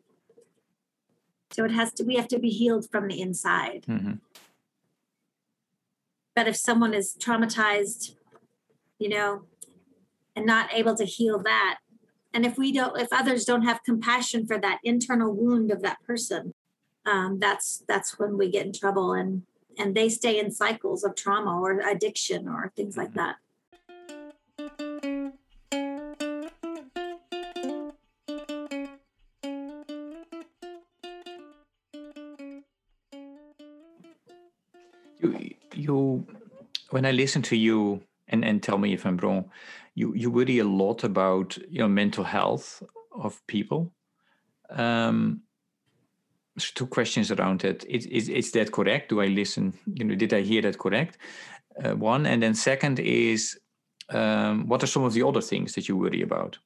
So 1.50 1.64
it 1.64 1.72
has 1.72 1.92
to, 1.94 2.04
we 2.04 2.16
have 2.16 2.28
to 2.28 2.38
be 2.38 2.48
healed 2.48 2.88
from 2.90 3.08
the 3.08 3.20
inside. 3.20 3.84
Mm-hmm. 3.88 4.14
But 6.34 6.48
if 6.48 6.56
someone 6.56 6.94
is 6.94 7.16
traumatized, 7.18 8.16
you 8.98 9.08
know, 9.08 9.42
and 10.34 10.46
not 10.46 10.72
able 10.72 10.94
to 10.96 11.04
heal 11.04 11.38
that, 11.40 11.78
and 12.34 12.44
if 12.44 12.58
we 12.58 12.72
don't, 12.72 13.00
if 13.00 13.12
others 13.12 13.44
don't 13.44 13.62
have 13.62 13.84
compassion 13.84 14.44
for 14.44 14.58
that 14.58 14.80
internal 14.82 15.32
wound 15.32 15.70
of 15.70 15.82
that 15.82 16.02
person, 16.02 16.52
um, 17.06 17.38
that's 17.38 17.84
that's 17.86 18.18
when 18.18 18.36
we 18.36 18.50
get 18.50 18.66
in 18.66 18.72
trouble, 18.72 19.12
and 19.12 19.44
and 19.78 19.94
they 19.94 20.08
stay 20.08 20.40
in 20.40 20.50
cycles 20.50 21.04
of 21.04 21.14
trauma 21.14 21.60
or 21.60 21.80
addiction 21.80 22.48
or 22.48 22.72
things 22.76 22.96
like 22.96 23.12
mm-hmm. 23.12 23.18
that. 23.18 23.36
you 35.76 36.26
when 36.90 37.04
I 37.04 37.10
listen 37.10 37.42
to 37.42 37.56
you 37.56 38.00
and, 38.28 38.44
and 38.44 38.62
tell 38.62 38.78
me 38.78 38.92
if 38.92 39.04
I'm 39.04 39.16
wrong, 39.18 39.50
you, 39.94 40.14
you 40.14 40.30
worry 40.30 40.58
a 40.58 40.64
lot 40.64 41.04
about 41.04 41.56
you 41.68 41.80
know 41.80 41.88
mental 41.88 42.24
health 42.24 42.82
of 43.12 43.44
people. 43.46 43.92
Um, 44.70 45.42
so 46.58 46.68
two 46.74 46.86
questions 46.86 47.30
around 47.30 47.64
it. 47.64 47.84
Is, 47.88 48.06
is, 48.06 48.28
is 48.28 48.52
that 48.52 48.72
correct? 48.72 49.08
Do 49.08 49.20
I 49.20 49.26
listen? 49.26 49.74
You 49.86 50.04
know, 50.04 50.14
did 50.14 50.32
I 50.32 50.42
hear 50.42 50.62
that 50.62 50.78
correct? 50.78 51.18
Uh, 51.82 51.96
one, 51.96 52.26
and 52.26 52.42
then 52.42 52.54
second 52.54 53.00
is, 53.00 53.58
um, 54.10 54.68
what 54.68 54.82
are 54.82 54.86
some 54.86 55.02
of 55.02 55.12
the 55.12 55.26
other 55.26 55.40
things 55.40 55.74
that 55.74 55.88
you 55.88 55.96
worry 55.96 56.22
about? 56.22 56.58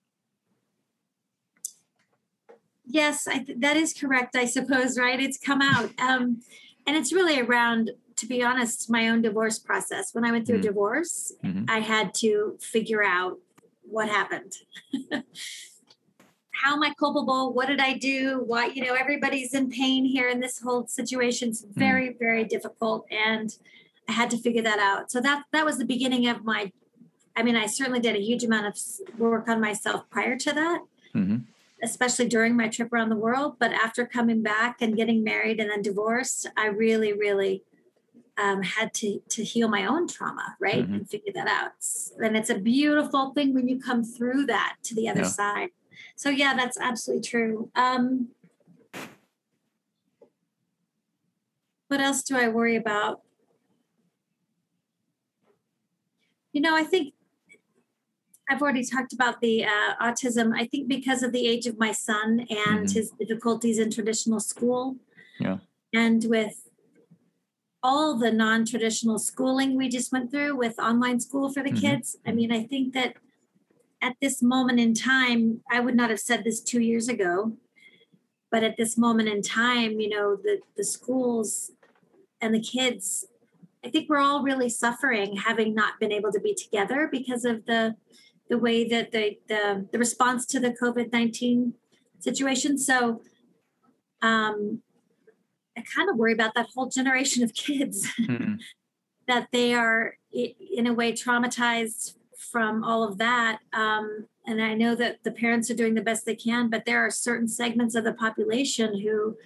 Yes, 2.84 3.24
th- 3.24 3.56
that 3.58 3.76
is 3.76 3.94
correct. 3.94 4.36
I 4.36 4.44
suppose, 4.44 4.98
right? 4.98 5.20
It's 5.20 5.38
come 5.38 5.62
out, 5.62 5.90
um, 5.98 6.42
and 6.86 6.96
it's 6.96 7.12
really 7.12 7.40
around 7.40 7.90
to 8.18 8.26
be 8.26 8.42
honest, 8.42 8.90
my 8.90 9.08
own 9.08 9.22
divorce 9.22 9.58
process. 9.58 10.14
When 10.14 10.24
I 10.24 10.30
went 10.30 10.46
through 10.46 10.58
mm-hmm. 10.58 10.68
a 10.68 10.70
divorce, 10.70 11.32
mm-hmm. 11.44 11.64
I 11.68 11.80
had 11.80 12.14
to 12.14 12.56
figure 12.60 13.02
out 13.02 13.38
what 13.82 14.08
happened. 14.08 14.52
How 16.50 16.74
am 16.74 16.82
I 16.82 16.92
culpable? 16.98 17.52
What 17.52 17.68
did 17.68 17.80
I 17.80 17.94
do? 17.96 18.42
Why, 18.44 18.66
you 18.66 18.84
know, 18.84 18.94
everybody's 18.94 19.54
in 19.54 19.70
pain 19.70 20.04
here 20.04 20.28
in 20.28 20.40
this 20.40 20.60
whole 20.60 20.86
situation. 20.88 21.50
It's 21.50 21.62
mm-hmm. 21.62 21.78
very, 21.78 22.08
mm-hmm. 22.08 22.18
very 22.18 22.44
difficult. 22.44 23.06
And 23.10 23.56
I 24.08 24.12
had 24.12 24.30
to 24.30 24.38
figure 24.38 24.62
that 24.62 24.78
out. 24.78 25.10
So 25.10 25.20
that 25.20 25.44
that 25.52 25.64
was 25.64 25.78
the 25.78 25.84
beginning 25.84 26.28
of 26.28 26.44
my 26.44 26.72
I 27.36 27.44
mean, 27.44 27.54
I 27.54 27.66
certainly 27.66 28.00
did 28.00 28.16
a 28.16 28.20
huge 28.20 28.42
amount 28.42 28.66
of 28.66 28.76
work 29.16 29.48
on 29.48 29.60
myself 29.60 30.10
prior 30.10 30.36
to 30.36 30.52
that. 30.52 30.80
Mm-hmm 31.14 31.36
especially 31.82 32.28
during 32.28 32.56
my 32.56 32.68
trip 32.68 32.92
around 32.92 33.08
the 33.08 33.16
world. 33.16 33.56
But 33.58 33.72
after 33.72 34.06
coming 34.06 34.42
back 34.42 34.80
and 34.80 34.96
getting 34.96 35.22
married 35.22 35.60
and 35.60 35.70
then 35.70 35.82
divorced, 35.82 36.48
I 36.56 36.66
really, 36.66 37.12
really 37.12 37.62
um, 38.38 38.62
had 38.62 38.94
to 38.94 39.20
to 39.30 39.44
heal 39.44 39.68
my 39.68 39.86
own 39.86 40.06
trauma, 40.06 40.56
right, 40.60 40.84
mm-hmm. 40.84 40.94
and 40.94 41.10
figure 41.10 41.32
that 41.34 41.48
out. 41.48 41.72
And 42.24 42.36
it's 42.36 42.50
a 42.50 42.58
beautiful 42.58 43.32
thing 43.32 43.52
when 43.52 43.68
you 43.68 43.80
come 43.80 44.04
through 44.04 44.46
that 44.46 44.76
to 44.84 44.94
the 44.94 45.08
other 45.08 45.22
yeah. 45.22 45.28
side. 45.28 45.68
So 46.16 46.30
yeah, 46.30 46.54
that's 46.54 46.78
absolutely 46.80 47.28
true. 47.28 47.70
Um, 47.74 48.28
what 51.88 52.00
else 52.00 52.22
do 52.22 52.36
I 52.36 52.48
worry 52.48 52.76
about? 52.76 53.22
You 56.52 56.60
know, 56.60 56.76
I 56.76 56.84
think 56.84 57.14
I've 58.48 58.62
already 58.62 58.84
talked 58.84 59.12
about 59.12 59.40
the 59.40 59.64
uh, 59.64 59.94
autism. 60.00 60.52
I 60.56 60.66
think 60.66 60.88
because 60.88 61.22
of 61.22 61.32
the 61.32 61.46
age 61.46 61.66
of 61.66 61.78
my 61.78 61.92
son 61.92 62.46
and 62.48 62.86
mm-hmm. 62.86 62.92
his 62.92 63.10
difficulties 63.10 63.78
in 63.78 63.90
traditional 63.90 64.40
school, 64.40 64.96
yeah, 65.40 65.58
and 65.92 66.24
with 66.28 66.67
all 67.82 68.18
the 68.18 68.32
non-traditional 68.32 69.18
schooling 69.18 69.76
we 69.76 69.88
just 69.88 70.12
went 70.12 70.30
through 70.30 70.56
with 70.56 70.78
online 70.78 71.20
school 71.20 71.52
for 71.52 71.62
the 71.62 71.70
mm-hmm. 71.70 71.80
kids. 71.80 72.16
I 72.26 72.32
mean 72.32 72.52
i 72.52 72.62
think 72.64 72.94
that 72.94 73.14
at 74.02 74.16
this 74.20 74.42
moment 74.42 74.80
in 74.80 74.94
time 74.94 75.60
i 75.70 75.80
would 75.80 75.96
not 75.96 76.10
have 76.10 76.20
said 76.20 76.44
this 76.44 76.60
two 76.60 76.80
years 76.80 77.08
ago 77.08 77.56
but 78.50 78.62
at 78.62 78.76
this 78.76 78.96
moment 78.96 79.28
in 79.28 79.42
time 79.42 80.00
you 80.00 80.08
know 80.08 80.36
the 80.36 80.60
the 80.76 80.84
schools 80.84 81.72
and 82.40 82.54
the 82.54 82.60
kids 82.60 83.26
i 83.84 83.88
think 83.88 84.08
we're 84.08 84.20
all 84.20 84.42
really 84.42 84.68
suffering 84.68 85.36
having 85.36 85.74
not 85.74 85.98
been 85.98 86.12
able 86.12 86.30
to 86.30 86.40
be 86.40 86.54
together 86.54 87.08
because 87.10 87.44
of 87.44 87.66
the 87.66 87.96
the 88.48 88.58
way 88.58 88.88
that 88.88 89.12
the 89.12 89.38
the, 89.48 89.86
the 89.92 89.98
response 89.98 90.46
to 90.46 90.60
the 90.60 90.70
covid-19 90.70 91.72
situation. 92.18 92.78
So 92.78 93.22
um 94.22 94.82
kind 95.94 96.08
of 96.08 96.16
worry 96.16 96.32
about 96.32 96.54
that 96.54 96.68
whole 96.74 96.88
generation 96.88 97.42
of 97.42 97.54
kids 97.54 98.06
mm-hmm. 98.20 98.54
that 99.26 99.48
they 99.52 99.74
are 99.74 100.14
in 100.32 100.86
a 100.86 100.92
way 100.92 101.12
traumatized 101.12 102.14
from 102.36 102.84
all 102.84 103.02
of 103.02 103.18
that. 103.18 103.60
Um, 103.72 104.26
and 104.46 104.62
I 104.62 104.74
know 104.74 104.94
that 104.94 105.24
the 105.24 105.32
parents 105.32 105.70
are 105.70 105.74
doing 105.74 105.94
the 105.94 106.02
best 106.02 106.24
they 106.24 106.34
can, 106.34 106.70
but 106.70 106.84
there 106.86 107.04
are 107.04 107.10
certain 107.10 107.48
segments 107.48 107.94
of 107.94 108.04
the 108.04 108.12
population 108.12 109.00
who 109.00 109.36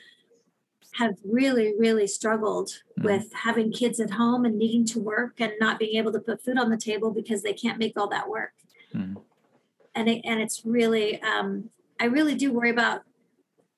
have 0.97 1.15
really, 1.25 1.73
really 1.79 2.07
struggled 2.07 2.69
mm-hmm. 2.69 3.05
with 3.05 3.33
having 3.33 3.73
kids 3.73 3.99
at 3.99 4.11
home 4.11 4.45
and 4.45 4.59
needing 4.59 4.85
to 4.85 5.01
work 5.01 5.41
and 5.41 5.53
not 5.59 5.79
being 5.79 5.97
able 5.97 6.13
to 6.13 6.21
put 6.21 6.45
food 6.45 6.59
on 6.59 6.71
the 6.71 6.77
table 6.77 7.11
because 7.11 7.43
they 7.43 7.55
can't 7.55 7.79
make 7.79 7.99
all 7.99 8.09
that 8.09 8.29
work. 8.29 8.53
Mm-hmm. 8.95 9.19
And 9.95 10.09
it, 10.09 10.23
and 10.25 10.41
it's 10.41 10.63
really, 10.65 11.21
um, 11.23 11.71
I 11.99 12.05
really 12.05 12.35
do 12.35 12.53
worry 12.53 12.71
about 12.71 13.03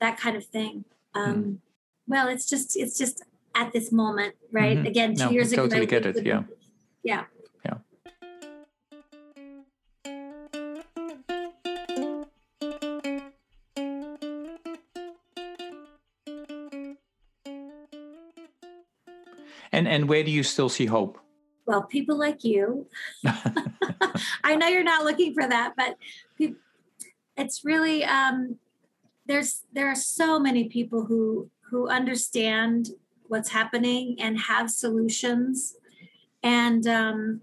that 0.00 0.18
kind 0.18 0.36
of 0.36 0.44
thing. 0.44 0.84
Um, 1.14 1.34
mm 1.34 1.58
well 2.06 2.28
it's 2.28 2.48
just 2.48 2.76
it's 2.76 2.96
just 2.98 3.22
at 3.56 3.72
this 3.72 3.92
moment, 3.92 4.34
right? 4.50 4.78
Mhm. 4.78 4.88
Again, 4.88 5.14
two 5.14 5.24
No, 5.26 5.30
years 5.30 5.52
I 5.52 5.54
ago. 5.56 5.62
totally 5.68 5.86
get 5.86 6.06
it, 6.06 6.24
yeah. 6.26 6.42
Yeah. 7.04 7.24
Yeah. 7.64 7.78
And 19.72 19.88
and 19.88 20.08
where 20.08 20.22
do 20.22 20.30
you 20.30 20.42
still 20.42 20.68
see 20.68 20.86
hope? 20.86 21.18
Well, 21.66 21.82
people 21.82 22.16
like 22.16 22.44
you. 22.44 22.86
I 24.44 24.54
know 24.56 24.68
you're 24.68 24.84
not 24.84 25.04
looking 25.04 25.34
for 25.34 25.46
that, 25.48 25.74
but 25.76 25.96
it's 27.36 27.64
really 27.64 28.04
um, 28.04 28.58
there's 29.26 29.62
there 29.72 29.88
are 29.88 29.94
so 29.96 30.38
many 30.38 30.68
people 30.68 31.04
who 31.06 31.50
who 31.74 31.88
understand 31.88 32.90
what's 33.26 33.48
happening 33.48 34.14
and 34.20 34.38
have 34.38 34.70
solutions, 34.70 35.74
and 36.40 36.86
um, 36.86 37.40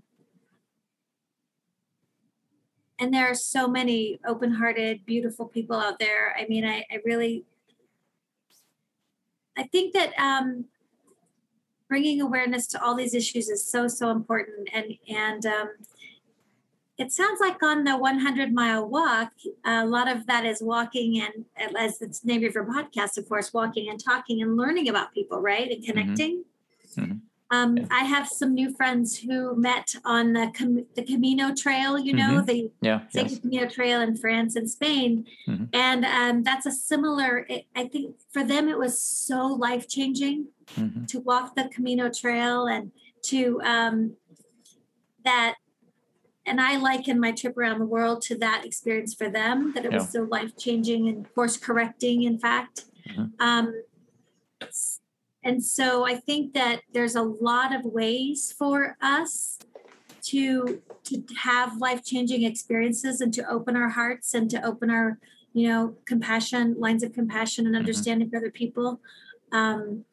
and 2.98 3.14
there 3.14 3.30
are 3.30 3.36
so 3.36 3.68
many 3.68 4.22
open-hearted, 4.26 5.06
beautiful 5.06 5.48
people 5.48 5.76
out 5.76 6.00
there. 6.00 6.34
I 6.40 6.46
mean, 6.48 6.64
I, 6.64 6.86
I 6.90 7.00
really, 7.04 7.44
I 9.58 9.64
think 9.64 9.94
that 9.96 10.18
um, 10.18 10.64
bringing 11.90 12.22
awareness 12.22 12.68
to 12.68 12.82
all 12.82 12.96
these 12.96 13.14
issues 13.14 13.50
is 13.50 13.70
so 13.70 13.90
so 13.90 14.12
important 14.12 14.70
and 14.72 14.98
and 15.10 15.46
um, 15.46 15.68
it 17.02 17.12
sounds 17.12 17.40
like 17.46 17.62
on 17.72 17.84
the 17.84 17.96
100 17.98 18.54
mile 18.54 18.84
walk 18.98 19.32
a 19.66 19.86
lot 19.96 20.08
of 20.14 20.20
that 20.30 20.44
is 20.52 20.60
walking 20.74 21.10
and 21.24 21.34
as 21.86 21.98
the 22.00 22.08
name 22.24 22.44
of 22.48 22.54
your 22.58 22.66
podcast 22.76 23.14
of 23.18 23.24
course 23.32 23.48
walking 23.60 23.86
and 23.90 24.00
talking 24.12 24.38
and 24.44 24.56
learning 24.62 24.88
about 24.90 25.08
people 25.18 25.40
right 25.52 25.70
and 25.74 25.82
connecting 25.90 26.34
Mhm. 26.98 27.22
Um, 27.58 27.72
Yeah. 27.78 27.88
I 28.02 28.04
have 28.16 28.26
some 28.40 28.52
new 28.54 28.70
friends 28.80 29.08
who 29.26 29.38
met 29.70 29.88
on 30.06 30.32
the 30.38 30.46
Cam- 30.58 30.86
the 30.98 31.04
Camino 31.12 31.46
Trail. 31.64 31.92
You 32.08 32.14
know, 32.22 32.32
Mhm. 32.42 32.46
the 32.52 32.60
Yeah. 32.88 33.00
Sacred 33.10 33.32
Yes. 33.32 33.40
Camino 33.42 33.66
Trail 33.78 34.00
in 34.08 34.16
France 34.24 34.54
and 34.60 34.68
Spain. 34.78 35.26
Mhm. 35.50 35.68
And 35.74 36.02
um, 36.06 36.44
that's 36.44 36.66
a 36.66 36.72
similar, 36.92 37.32
it, 37.54 37.66
I 37.76 37.84
think 37.94 38.06
for 38.34 38.44
them, 38.52 38.64
it 38.74 38.78
was 38.86 38.94
so 39.28 39.40
life 39.68 39.86
changing 39.98 40.38
Mhm. 40.78 41.08
to 41.12 41.20
walk 41.20 41.56
the 41.56 41.66
Camino 41.76 42.06
Trail 42.22 42.68
and 42.76 42.92
to 43.32 43.42
um, 43.76 44.16
that. 45.26 45.56
And 46.52 46.60
I 46.60 46.76
liken 46.76 47.18
my 47.18 47.32
trip 47.32 47.58
around 47.58 47.80
the 47.80 47.86
world 47.86 48.22
to 48.24 48.38
that 48.40 48.66
experience 48.66 49.14
for 49.14 49.30
them, 49.30 49.72
that 49.74 49.86
it 49.86 49.94
was 49.94 50.10
so 50.10 50.24
life 50.24 50.58
changing 50.58 51.08
and 51.08 51.34
course 51.34 51.56
correcting, 51.56 52.24
in 52.24 52.38
fact. 52.38 52.84
Mhm. 53.08 53.32
Um, 53.40 53.84
and 55.46 55.64
so 55.64 56.06
I 56.06 56.18
think 56.18 56.52
that 56.52 56.82
there's 56.92 57.16
a 57.16 57.22
lot 57.22 57.74
of 57.74 57.86
ways 57.86 58.52
for 58.52 58.98
us 59.02 59.60
to 60.24 60.82
to 61.06 61.24
have 61.38 61.78
life 61.78 62.04
changing 62.04 62.44
experiences 62.44 63.22
and 63.22 63.34
to 63.34 63.50
open 63.50 63.78
our 63.78 63.90
hearts 63.90 64.34
and 64.34 64.50
to 64.50 64.62
open 64.62 64.90
our 64.90 65.20
you 65.54 65.70
know 65.70 65.96
compassion 66.04 66.76
lines 66.78 67.02
of 67.02 67.14
compassion 67.14 67.66
and 67.66 67.78
understanding 67.78 68.30
for 68.30 68.36
other 68.36 68.52
people. 68.52 69.00
Um, 69.54 70.04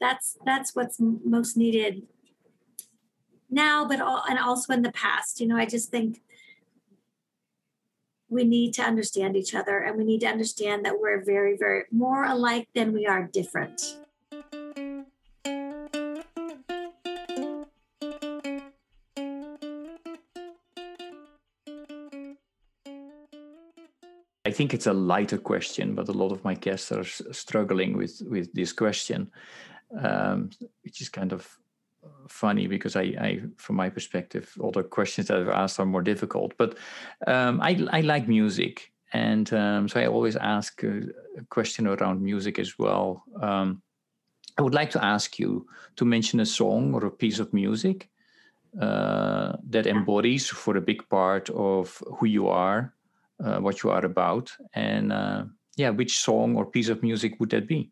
that's 0.00 0.36
that's 0.44 0.74
what's 0.74 1.00
m- 1.00 1.20
most 1.24 1.56
needed 1.56 2.02
now, 3.52 3.84
but 3.84 4.00
all, 4.00 4.22
and 4.28 4.38
also 4.38 4.72
in 4.72 4.82
the 4.82 4.92
past. 4.92 5.40
You 5.40 5.46
know, 5.46 5.56
I 5.56 5.66
just 5.66 5.90
think 5.90 6.22
we 8.28 8.44
need 8.44 8.72
to 8.74 8.82
understand 8.82 9.36
each 9.36 9.54
other 9.54 9.78
and 9.78 9.96
we 9.96 10.04
need 10.04 10.20
to 10.20 10.26
understand 10.26 10.86
that 10.86 10.98
we're 10.98 11.22
very 11.22 11.54
very 11.56 11.84
more 11.90 12.24
alike 12.24 12.66
than 12.74 12.92
we 12.92 13.06
are 13.06 13.24
different. 13.24 13.96
I 24.44 24.54
think 24.54 24.74
it's 24.74 24.86
a 24.86 24.92
lighter 24.92 25.38
question, 25.38 25.94
but 25.94 26.08
a 26.08 26.12
lot 26.12 26.32
of 26.32 26.44
my 26.44 26.54
guests 26.54 26.90
are 26.92 27.04
struggling 27.32 27.96
with 27.96 28.22
with 28.26 28.52
this 28.52 28.72
question, 28.72 29.30
um, 29.98 30.50
which 30.84 31.00
is 31.00 31.08
kind 31.08 31.32
of 31.32 31.48
funny 32.32 32.66
because 32.66 32.96
I, 32.96 33.02
I, 33.02 33.40
from 33.56 33.76
my 33.76 33.90
perspective, 33.90 34.52
all 34.60 34.72
the 34.72 34.82
questions 34.82 35.28
that 35.28 35.38
I've 35.38 35.48
asked 35.48 35.78
are 35.78 35.86
more 35.86 36.02
difficult. 36.02 36.54
But 36.56 36.78
um, 37.26 37.60
I, 37.60 37.86
I 37.92 38.00
like 38.00 38.26
music, 38.28 38.92
and 39.12 39.52
um, 39.52 39.88
so 39.88 40.00
I 40.00 40.06
always 40.06 40.36
ask 40.36 40.82
a, 40.82 41.02
a 41.38 41.44
question 41.50 41.86
around 41.86 42.22
music 42.22 42.58
as 42.58 42.78
well. 42.78 43.24
Um, 43.40 43.82
I 44.58 44.62
would 44.62 44.74
like 44.74 44.90
to 44.92 45.04
ask 45.04 45.38
you 45.38 45.66
to 45.96 46.04
mention 46.04 46.40
a 46.40 46.46
song 46.46 46.94
or 46.94 47.06
a 47.06 47.10
piece 47.10 47.38
of 47.38 47.52
music 47.52 48.08
uh, 48.80 49.56
that 49.70 49.86
embodies, 49.86 50.48
for 50.48 50.76
a 50.76 50.80
big 50.80 51.08
part, 51.08 51.50
of 51.50 52.02
who 52.18 52.26
you 52.26 52.48
are 52.48 52.94
uh, 53.44 53.58
what 53.58 53.82
you 53.82 53.90
are 53.90 54.04
about 54.04 54.52
and 54.74 55.12
uh, 55.12 55.42
yeah 55.76 55.90
which 55.90 56.18
song 56.18 56.54
or 56.54 56.64
piece 56.64 56.88
of 56.88 57.02
music 57.02 57.40
would 57.40 57.50
that 57.50 57.66
be 57.66 57.90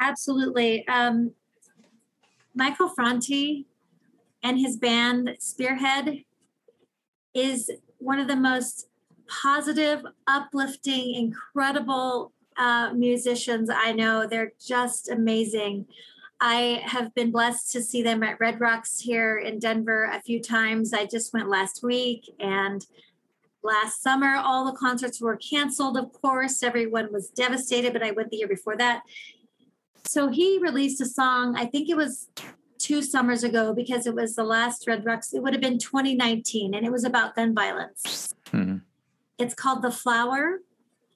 Absolutely. 0.00 0.86
Um, 0.86 1.32
Michael 2.58 2.88
Franti 2.88 3.66
and 4.42 4.58
his 4.58 4.76
band 4.76 5.36
Spearhead 5.38 6.24
is 7.32 7.70
one 7.98 8.18
of 8.18 8.26
the 8.26 8.34
most 8.34 8.88
positive, 9.28 10.02
uplifting, 10.26 11.14
incredible 11.14 12.32
uh, 12.56 12.92
musicians 12.94 13.70
I 13.72 13.92
know. 13.92 14.26
They're 14.26 14.50
just 14.60 15.08
amazing. 15.08 15.86
I 16.40 16.82
have 16.84 17.14
been 17.14 17.30
blessed 17.30 17.70
to 17.72 17.82
see 17.82 18.02
them 18.02 18.24
at 18.24 18.40
Red 18.40 18.60
Rocks 18.60 18.98
here 18.98 19.38
in 19.38 19.60
Denver 19.60 20.10
a 20.12 20.20
few 20.20 20.42
times. 20.42 20.92
I 20.92 21.06
just 21.06 21.32
went 21.32 21.48
last 21.48 21.84
week 21.84 22.28
and 22.40 22.84
last 23.62 24.02
summer 24.02 24.34
all 24.34 24.64
the 24.64 24.78
concerts 24.78 25.20
were 25.20 25.36
canceled 25.36 25.96
of 25.96 26.12
course 26.12 26.62
everyone 26.62 27.12
was 27.12 27.28
devastated 27.28 27.92
but 27.92 28.04
i 28.04 28.12
went 28.12 28.30
the 28.30 28.36
year 28.36 28.46
before 28.46 28.76
that 28.76 29.02
so 30.08 30.28
he 30.28 30.58
released 30.58 31.00
a 31.00 31.06
song 31.06 31.54
i 31.56 31.64
think 31.66 31.88
it 31.88 31.96
was 31.96 32.28
two 32.78 33.02
summers 33.02 33.42
ago 33.44 33.74
because 33.74 34.06
it 34.06 34.14
was 34.14 34.34
the 34.34 34.44
last 34.44 34.86
red 34.86 35.04
rocks 35.04 35.32
it 35.34 35.42
would 35.42 35.52
have 35.52 35.60
been 35.60 35.78
2019 35.78 36.74
and 36.74 36.86
it 36.86 36.92
was 36.92 37.04
about 37.04 37.34
gun 37.36 37.54
violence. 37.54 38.32
Mhm, 38.52 38.82
it's 39.38 39.54
called 39.54 39.82
the 39.82 39.90
flower 39.90 40.60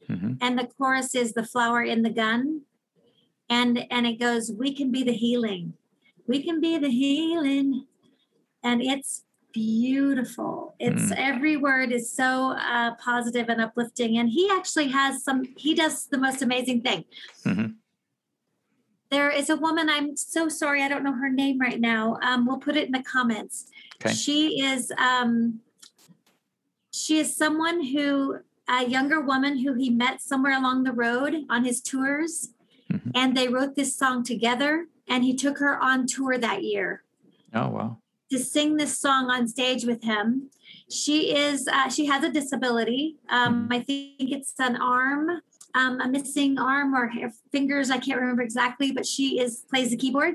mhm, 0.09 0.37
and 0.41 0.59
the 0.59 0.69
chorus 0.77 1.15
is 1.15 1.33
the 1.33 1.47
flower 1.47 1.83
in 1.83 2.03
the 2.03 2.11
gun 2.11 2.63
and 3.49 3.87
and 3.91 4.07
it 4.07 4.19
goes 4.19 4.51
we 4.53 4.75
can 4.75 4.91
be 4.91 5.03
the 5.03 5.13
healing. 5.13 5.75
We 6.27 6.43
can 6.43 6.61
be 6.61 6.79
the 6.79 6.89
healing. 6.89 7.87
And 8.65 8.81
it's 8.81 9.25
beautiful. 9.53 10.75
It's 10.79 11.11
every 11.17 11.57
word 11.57 11.91
is 11.93 12.13
so 12.13 12.53
uh, 12.53 12.95
positive 12.95 13.49
and 13.49 13.61
uplifting 13.61 14.19
and 14.19 14.29
he 14.31 14.49
actually 14.51 14.89
has 14.89 15.23
some 15.25 15.39
he 15.57 15.75
does 15.75 16.07
the 16.07 16.19
most 16.19 16.43
amazing 16.43 16.83
thing. 16.83 17.05
Mhm. 17.45 17.77
There 19.13 19.31
is 19.31 19.51
a 19.51 19.57
woman 19.57 19.89
i'm 19.91 20.17
so 20.17 20.49
sorry 20.49 20.83
i 20.83 20.89
don't 20.89 21.05
know 21.05 21.13
her 21.13 21.29
name 21.29 21.61
right 21.61 21.81
now 21.81 22.17
um, 22.23 22.47
we'll 22.47 22.59
put 22.59 22.77
it 22.77 22.87
in 22.87 22.93
the 22.93 23.03
comments. 23.03 23.67
Okay. 24.03 24.15
she 24.15 24.61
is 24.61 24.91
um, 24.99 25.61
she 26.93 27.19
is 27.19 27.37
someone 27.37 27.85
who 27.85 28.39
a 28.69 28.85
younger 28.89 29.21
woman 29.21 29.59
who 29.59 29.75
he 29.75 29.91
met 29.91 30.21
somewhere 30.21 30.57
along 30.57 30.83
the 30.83 30.93
road 30.93 31.45
on 31.49 31.65
his 31.65 31.81
tours. 31.81 32.51
Mhm. 32.93 33.13
and 33.15 33.35
they 33.37 33.49
wrote 33.49 33.75
this 33.75 33.97
song 33.97 34.23
together 34.23 34.87
and 35.09 35.25
he 35.25 35.35
took 35.35 35.57
her 35.59 35.75
on 35.83 36.07
tour 36.07 36.37
that 36.37 36.63
year. 36.63 37.03
Oh 37.55 37.69
wow. 37.69 37.99
To 38.31 38.39
sing 38.39 38.77
this 38.77 38.99
song 38.99 39.31
on 39.31 39.49
stage 39.49 39.85
with 39.85 40.03
him. 40.03 40.51
She 40.91 41.35
is 41.35 41.69
uh, 41.69 41.89
she 41.89 42.05
has 42.07 42.23
a 42.25 42.31
disability. 42.31 43.17
Um, 43.31 43.69
i 43.71 43.81
think 43.81 44.31
it's 44.37 44.55
an 44.59 44.77
arm 44.77 45.41
um, 45.75 46.01
a 46.01 46.09
missing 46.09 46.59
arm 46.59 46.95
or 46.95 47.11
fingers 47.51 47.91
i 47.91 47.99
can't 47.99 48.21
remember 48.21 48.43
exactly 48.43 48.93
but 48.93 49.07
she 49.07 49.41
is 49.41 49.65
plays 49.71 49.91
the 49.91 49.97
keyboard 49.97 50.35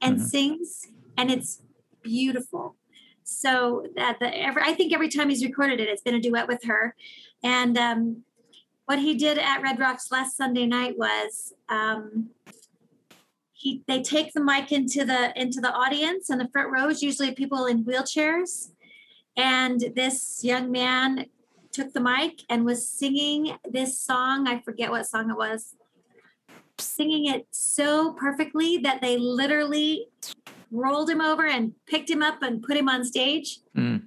and 0.00 0.18
Mhm. 0.18 0.22
sings 0.22 0.88
and 1.16 1.30
it's 1.30 1.62
beautiful. 2.02 2.76
So 3.24 3.86
that 3.94 4.18
the 4.18 4.36
every 4.36 4.62
i 4.62 4.72
think 4.74 4.92
every 4.92 5.08
time 5.08 5.28
he's 5.28 5.44
recorded 5.44 5.78
it 5.80 5.88
it's 5.88 6.02
been 6.02 6.16
a 6.16 6.20
duet 6.20 6.48
with 6.48 6.64
her. 6.64 6.94
And 7.44 7.78
um, 7.78 8.24
what 8.86 8.98
he 8.98 9.14
did 9.14 9.38
at 9.38 9.62
red 9.62 9.78
rocks 9.78 10.10
last 10.10 10.36
sunday 10.36 10.66
night 10.66 10.98
was 10.98 11.54
um, 11.68 12.30
he 13.52 13.82
they 13.86 14.02
take 14.02 14.32
the 14.32 14.42
mic 14.42 14.72
into 14.72 15.04
the 15.04 15.32
into 15.40 15.60
the 15.60 15.72
audience 15.72 16.28
and 16.30 16.40
the 16.40 16.48
front 16.52 16.72
rows 16.72 17.02
usually 17.02 17.32
people 17.32 17.66
in 17.66 17.84
wheelchairs. 17.84 18.72
And 19.36 19.80
this 19.94 20.42
young 20.42 20.70
man 20.70 21.26
took 21.72 21.92
the 21.92 22.00
mic 22.00 22.42
and 22.48 22.64
was 22.64 22.88
singing 22.88 23.56
this 23.68 24.00
song 24.00 24.46
i 24.46 24.60
forget 24.60 24.90
what 24.90 25.06
song 25.06 25.30
it 25.30 25.36
was 25.36 25.74
singing 26.78 27.26
it 27.26 27.46
so 27.50 28.12
perfectly 28.14 28.78
that 28.78 29.00
they 29.00 29.16
literally 29.16 30.08
rolled 30.70 31.08
him 31.08 31.20
over 31.20 31.46
and 31.46 31.74
picked 31.86 32.10
him 32.10 32.22
up 32.22 32.42
and 32.42 32.62
put 32.62 32.76
him 32.76 32.88
on 32.88 33.04
stage 33.04 33.58
Mm. 33.76 34.02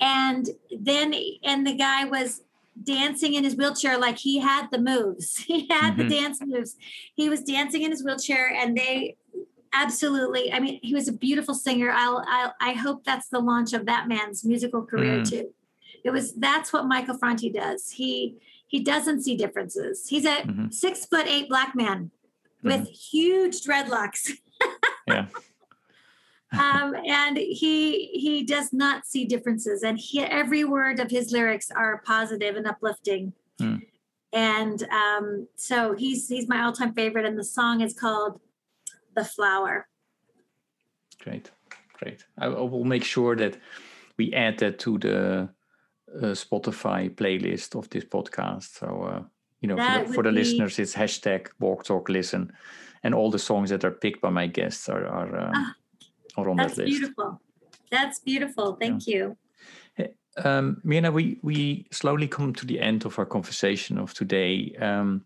and 0.00 0.48
then 0.78 1.14
and 1.42 1.66
the 1.66 1.74
guy 1.74 2.04
was 2.04 2.42
dancing 2.82 3.34
in 3.34 3.44
his 3.44 3.56
wheelchair 3.56 3.98
like 3.98 4.18
he 4.18 4.38
had 4.38 4.68
the 4.70 4.78
moves. 4.78 5.36
He 5.50 5.66
had 5.68 5.94
mm-hmm. 5.94 6.08
the 6.08 6.20
dance 6.20 6.40
moves. 6.44 6.76
He 7.14 7.28
was 7.28 7.42
dancing 7.42 7.82
in 7.82 7.90
his 7.90 8.04
wheelchair, 8.04 8.48
and 8.48 8.76
they 8.76 9.16
absolutely. 9.72 10.52
I 10.52 10.60
mean, 10.60 10.80
he 10.82 10.94
was 10.94 11.08
a 11.08 11.12
beautiful 11.12 11.54
singer. 11.54 11.90
I'll, 11.90 12.24
I'll 12.26 12.54
I 12.60 12.72
hope 12.72 13.04
that's 13.04 13.28
the 13.28 13.40
launch 13.40 13.72
of 13.72 13.86
that 13.86 14.08
man's 14.08 14.44
musical 14.44 14.84
career 14.84 15.18
mm. 15.18 15.28
too. 15.28 15.54
It 16.04 16.10
was 16.10 16.34
that's 16.34 16.72
what 16.72 16.86
Michael 16.86 17.18
Franti 17.18 17.50
does. 17.50 17.90
He 17.90 18.36
he 18.66 18.80
doesn't 18.80 19.22
see 19.22 19.36
differences. 19.36 20.08
He's 20.08 20.24
a 20.24 20.42
mm-hmm. 20.42 20.70
six 20.70 21.04
foot 21.04 21.26
eight 21.26 21.48
black 21.48 21.74
man 21.74 22.10
with 22.62 22.82
mm-hmm. 22.82 22.92
huge 22.92 23.62
dreadlocks. 23.62 24.30
yeah. 25.08 25.26
um, 26.52 26.94
and 27.06 27.36
he 27.36 28.06
he 28.12 28.44
does 28.44 28.72
not 28.72 29.06
see 29.06 29.24
differences, 29.24 29.82
and 29.82 29.98
he, 29.98 30.20
every 30.20 30.64
word 30.64 31.00
of 31.00 31.10
his 31.10 31.32
lyrics 31.32 31.70
are 31.70 32.02
positive 32.04 32.56
and 32.56 32.66
uplifting. 32.66 33.32
Mm. 33.60 33.82
And 34.32 34.82
um, 34.84 35.48
so 35.56 35.94
he's 35.94 36.28
he's 36.28 36.48
my 36.48 36.62
all 36.62 36.72
time 36.72 36.94
favorite, 36.94 37.24
and 37.24 37.38
the 37.38 37.44
song 37.44 37.80
is 37.80 37.92
called 37.92 38.40
"The 39.14 39.24
Flower." 39.24 39.88
Great, 41.20 41.50
great. 41.98 42.24
I, 42.38 42.46
I 42.46 42.48
will 42.48 42.84
make 42.84 43.04
sure 43.04 43.36
that 43.36 43.58
we 44.16 44.32
add 44.32 44.58
that 44.58 44.78
to 44.80 44.98
the 44.98 45.48
uh, 46.16 46.34
Spotify 46.34 47.14
playlist 47.14 47.74
of 47.74 47.88
this 47.90 48.04
podcast. 48.04 48.78
So 48.78 49.02
uh, 49.02 49.22
you 49.60 49.68
know, 49.68 49.76
for 49.76 50.06
the, 50.06 50.14
for 50.14 50.22
the 50.22 50.30
be... 50.30 50.36
listeners, 50.36 50.78
it's 50.78 50.94
hashtag 50.94 51.48
Walk 51.58 51.84
Talk 51.84 52.08
Listen, 52.08 52.52
and 53.02 53.14
all 53.14 53.30
the 53.30 53.38
songs 53.38 53.70
that 53.70 53.84
are 53.84 53.90
picked 53.90 54.20
by 54.20 54.30
my 54.30 54.46
guests 54.46 54.88
are 54.88 55.06
are. 55.06 55.38
Um, 55.38 55.52
ah 55.54 55.74
or 56.36 56.48
on 56.48 56.56
that 56.56 56.76
list. 56.76 56.78
That's 56.78 56.90
beautiful. 56.90 57.40
That's 57.90 58.18
beautiful. 58.20 58.76
Thank 58.76 59.06
yeah. 59.06 59.16
you. 59.16 59.36
Um, 60.44 60.80
Myrna, 60.84 61.10
we, 61.10 61.38
we 61.42 61.86
slowly 61.90 62.28
come 62.28 62.54
to 62.54 62.66
the 62.66 62.80
end 62.80 63.04
of 63.04 63.18
our 63.18 63.26
conversation 63.26 63.98
of 63.98 64.14
today. 64.14 64.74
Um, 64.80 65.24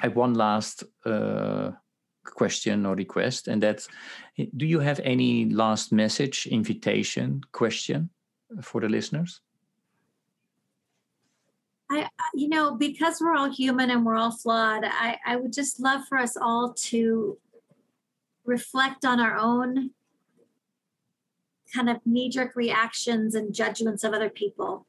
I 0.00 0.06
have 0.06 0.16
one 0.16 0.34
last 0.34 0.82
uh, 1.06 1.70
question 2.24 2.84
or 2.84 2.96
request, 2.96 3.46
and 3.46 3.62
that's 3.62 3.88
do 4.56 4.66
you 4.66 4.80
have 4.80 4.98
any 5.04 5.48
last 5.50 5.92
message, 5.92 6.48
invitation, 6.48 7.42
question 7.52 8.10
for 8.60 8.80
the 8.80 8.88
listeners? 8.88 9.40
I, 11.90 12.08
you 12.34 12.48
know, 12.48 12.74
because 12.74 13.20
we're 13.20 13.34
all 13.34 13.50
human 13.50 13.90
and 13.90 14.04
we're 14.04 14.16
all 14.16 14.30
flawed, 14.30 14.84
I, 14.84 15.18
I 15.26 15.36
would 15.36 15.52
just 15.52 15.80
love 15.80 16.02
for 16.08 16.18
us 16.18 16.36
all 16.36 16.72
to 16.72 17.38
reflect 18.44 19.04
on 19.04 19.20
our 19.20 19.36
own 19.36 19.90
kind 21.74 21.90
of 21.90 21.98
knee 22.06 22.28
jerk 22.28 22.56
reactions 22.56 23.34
and 23.34 23.54
judgments 23.54 24.04
of 24.04 24.12
other 24.12 24.30
people. 24.30 24.86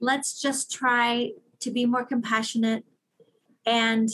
Let's 0.00 0.40
just 0.40 0.72
try 0.72 1.32
to 1.60 1.70
be 1.70 1.86
more 1.86 2.04
compassionate 2.04 2.84
and 3.66 4.08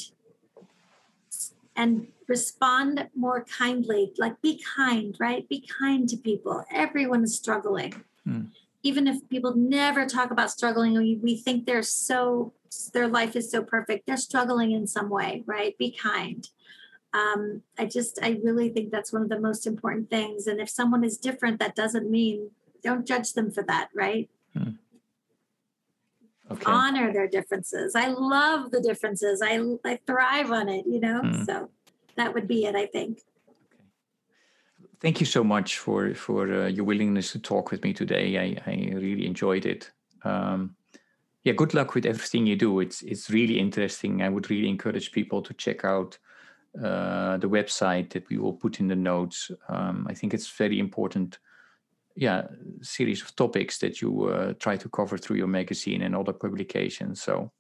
and 1.76 2.08
respond 2.26 3.08
more 3.14 3.44
kindly 3.44 4.12
like 4.18 4.40
be 4.42 4.60
kind 4.76 5.14
right 5.20 5.48
be 5.48 5.64
kind 5.80 6.08
to 6.08 6.16
people 6.16 6.64
everyone 6.72 7.22
is 7.22 7.36
struggling 7.36 8.02
mm. 8.26 8.48
Even 8.82 9.06
if 9.06 9.28
people 9.28 9.54
never 9.56 10.06
talk 10.06 10.30
about 10.30 10.50
struggling 10.50 10.94
we, 10.94 11.18
we 11.22 11.36
think 11.36 11.66
they're 11.66 11.82
so 11.82 12.52
their 12.92 13.08
life 13.08 13.36
is 13.36 13.50
so 13.50 13.62
perfect 13.62 14.06
they're 14.06 14.16
struggling 14.16 14.72
in 14.72 14.86
some 14.86 15.08
way 15.08 15.42
right 15.46 15.76
be 15.78 15.90
kind 15.90 16.48
um, 17.16 17.62
I 17.78 17.86
just, 17.86 18.18
I 18.22 18.38
really 18.42 18.68
think 18.68 18.90
that's 18.90 19.12
one 19.12 19.22
of 19.22 19.28
the 19.28 19.40
most 19.40 19.66
important 19.66 20.10
things. 20.10 20.46
And 20.46 20.60
if 20.60 20.68
someone 20.68 21.02
is 21.02 21.16
different, 21.16 21.58
that 21.60 21.74
doesn't 21.74 22.10
mean 22.10 22.50
don't 22.82 23.06
judge 23.06 23.32
them 23.32 23.50
for 23.50 23.62
that, 23.64 23.88
right? 23.94 24.28
Hmm. 24.52 24.70
Okay. 26.50 26.64
Honor 26.66 27.12
their 27.12 27.26
differences. 27.26 27.96
I 27.96 28.08
love 28.08 28.70
the 28.70 28.80
differences. 28.80 29.42
I, 29.42 29.60
I 29.84 29.98
thrive 30.06 30.52
on 30.52 30.68
it, 30.68 30.84
you 30.86 31.00
know? 31.00 31.20
Hmm. 31.20 31.44
So 31.44 31.70
that 32.16 32.34
would 32.34 32.46
be 32.46 32.66
it, 32.66 32.76
I 32.76 32.86
think. 32.86 33.20
Thank 35.06 35.20
you 35.20 35.26
so 35.26 35.44
much 35.44 35.78
for 35.78 36.14
for 36.14 36.64
uh, 36.64 36.66
your 36.66 36.84
willingness 36.84 37.30
to 37.30 37.38
talk 37.38 37.70
with 37.70 37.84
me 37.84 37.92
today. 37.92 38.36
I, 38.38 38.60
I 38.68 38.74
really 38.92 39.24
enjoyed 39.24 39.64
it. 39.64 39.92
Um, 40.24 40.74
yeah, 41.44 41.52
good 41.52 41.74
luck 41.74 41.94
with 41.94 42.06
everything 42.06 42.44
you 42.44 42.56
do. 42.56 42.80
It's 42.80 43.02
it's 43.02 43.30
really 43.30 43.60
interesting. 43.60 44.20
I 44.20 44.28
would 44.28 44.50
really 44.50 44.68
encourage 44.68 45.12
people 45.12 45.42
to 45.42 45.54
check 45.54 45.84
out 45.84 46.18
uh, 46.84 47.36
the 47.36 47.48
website 47.48 48.10
that 48.14 48.28
we 48.28 48.38
will 48.38 48.54
put 48.54 48.80
in 48.80 48.88
the 48.88 48.96
notes. 48.96 49.52
Um, 49.68 50.08
I 50.10 50.14
think 50.14 50.34
it's 50.34 50.50
very 50.50 50.80
important, 50.80 51.38
yeah, 52.16 52.48
series 52.82 53.22
of 53.22 53.36
topics 53.36 53.78
that 53.78 54.02
you 54.02 54.24
uh, 54.24 54.54
try 54.58 54.76
to 54.76 54.88
cover 54.88 55.18
through 55.18 55.36
your 55.36 55.46
magazine 55.46 56.02
and 56.02 56.16
other 56.16 56.32
publications. 56.32 57.22
So. 57.22 57.52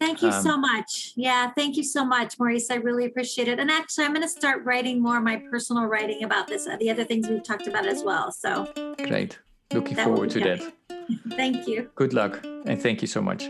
Thank 0.00 0.22
you 0.22 0.28
um, 0.28 0.42
so 0.42 0.56
much. 0.56 1.12
Yeah, 1.16 1.50
thank 1.50 1.76
you 1.76 1.82
so 1.82 2.04
much, 2.04 2.38
Maurice. 2.38 2.70
I 2.70 2.76
really 2.76 3.04
appreciate 3.06 3.48
it. 3.48 3.58
And 3.58 3.70
actually, 3.70 4.04
I'm 4.04 4.12
going 4.12 4.22
to 4.22 4.28
start 4.28 4.64
writing 4.64 5.02
more 5.02 5.20
my 5.20 5.42
personal 5.50 5.84
writing 5.86 6.22
about 6.22 6.46
this, 6.46 6.68
uh, 6.68 6.76
the 6.76 6.90
other 6.90 7.04
things 7.04 7.28
we've 7.28 7.42
talked 7.42 7.66
about 7.66 7.86
as 7.86 8.04
well. 8.04 8.30
So 8.30 8.72
great. 9.06 9.38
Looking 9.72 9.96
forward 9.96 10.30
to 10.30 10.40
that. 10.40 10.72
thank 11.30 11.66
you. 11.66 11.90
Good 11.94 12.12
luck. 12.12 12.40
And 12.44 12.80
thank 12.80 13.02
you 13.02 13.08
so 13.08 13.20
much. 13.20 13.48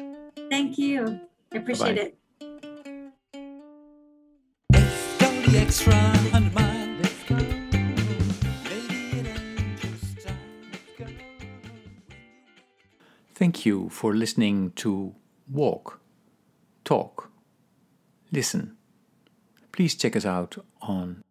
Thank 0.50 0.78
you. 0.78 1.20
I 1.52 1.58
appreciate 1.58 1.96
Bye-bye. 1.96 2.02
it. 2.02 2.18
extra 5.68 5.92
hundred 5.92 6.52
Thank 13.34 13.66
you 13.66 13.88
for 13.90 14.14
listening 14.14 14.72
to 14.76 15.14
Walk, 15.48 16.00
Talk, 16.88 17.30
Listen. 18.32 18.78
Please 19.72 19.94
check 19.94 20.16
us 20.16 20.24
out 20.24 20.56
on 20.80 21.22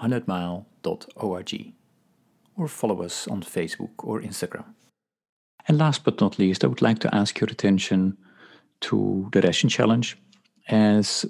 100mile.org 0.00 1.72
or 2.56 2.68
follow 2.68 3.02
us 3.02 3.28
on 3.28 3.42
Facebook 3.42 3.90
or 3.98 4.22
Instagram. 4.22 4.64
And 5.68 5.76
last 5.76 6.04
but 6.04 6.22
not 6.22 6.38
least, 6.38 6.64
I 6.64 6.68
would 6.68 6.80
like 6.80 7.00
to 7.00 7.14
ask 7.14 7.38
your 7.38 7.50
attention 7.50 8.16
to 8.80 9.28
the 9.32 9.42
Ration 9.42 9.68
Challenge 9.68 10.16
as 10.68 11.26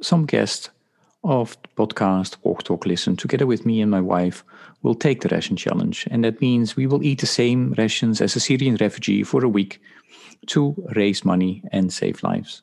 some 0.00 0.24
guests 0.24 0.70
of 1.24 1.56
the 1.62 1.84
podcast 1.84 2.36
Walk 2.44 2.62
Talk 2.62 2.86
Listen, 2.86 3.16
together 3.16 3.46
with 3.46 3.66
me 3.66 3.80
and 3.80 3.90
my 3.90 4.00
wife, 4.00 4.44
will 4.82 4.94
take 4.94 5.22
the 5.22 5.28
ration 5.30 5.56
challenge. 5.56 6.06
And 6.12 6.22
that 6.22 6.40
means 6.40 6.76
we 6.76 6.86
will 6.86 7.02
eat 7.02 7.18
the 7.18 7.26
same 7.26 7.74
rations 7.76 8.20
as 8.20 8.36
a 8.36 8.40
Syrian 8.40 8.76
refugee 8.76 9.24
for 9.24 9.44
a 9.44 9.48
week 9.48 9.80
to 10.46 10.76
raise 10.94 11.24
money 11.24 11.64
and 11.72 11.92
save 11.92 12.22
lives. 12.22 12.62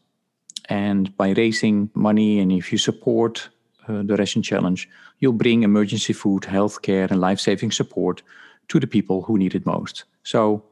And 0.70 1.16
by 1.18 1.32
raising 1.32 1.90
money, 1.94 2.40
and 2.40 2.52
if 2.52 2.72
you 2.72 2.78
support 2.78 3.50
uh, 3.88 4.04
the 4.04 4.16
ration 4.16 4.42
challenge, 4.42 4.90
you'll 5.20 5.34
bring 5.34 5.64
emergency 5.64 6.14
food, 6.14 6.44
healthcare, 6.44 7.12
and 7.12 7.20
life 7.20 7.40
saving 7.40 7.72
support 7.72 8.22
to 8.70 8.80
the 8.80 8.88
people 8.88 9.24
who 9.24 9.38
need 9.38 9.56
it 9.56 9.66
most. 9.66 10.06
So, 10.24 10.64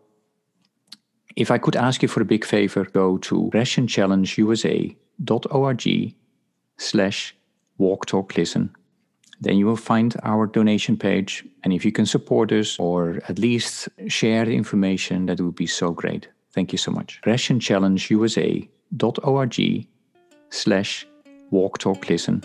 if 1.35 1.51
I 1.51 1.57
could 1.57 1.75
ask 1.75 2.01
you 2.01 2.07
for 2.07 2.21
a 2.21 2.25
big 2.25 2.45
favor, 2.45 2.85
go 2.85 3.17
to 3.19 3.51
rationchallengeusa.org 3.53 6.15
slash 6.77 7.35
walk, 7.77 8.05
talk, 8.05 8.37
listen. 8.37 8.73
Then 9.39 9.57
you 9.57 9.65
will 9.65 9.77
find 9.77 10.15
our 10.23 10.45
donation 10.45 10.97
page. 10.97 11.45
And 11.63 11.73
if 11.73 11.85
you 11.85 11.91
can 11.91 12.05
support 12.05 12.51
us 12.51 12.77
or 12.79 13.21
at 13.27 13.39
least 13.39 13.89
share 14.07 14.45
the 14.45 14.55
information, 14.55 15.25
that 15.27 15.41
would 15.41 15.55
be 15.55 15.67
so 15.67 15.91
great. 15.91 16.27
Thank 16.53 16.71
you 16.71 16.77
so 16.77 16.91
much. 16.91 17.19
RationChallengeUSA.org 17.25 18.69
slash 20.49 21.07
walk, 21.49 21.77
talk, 21.77 22.09
listen. 22.09 22.43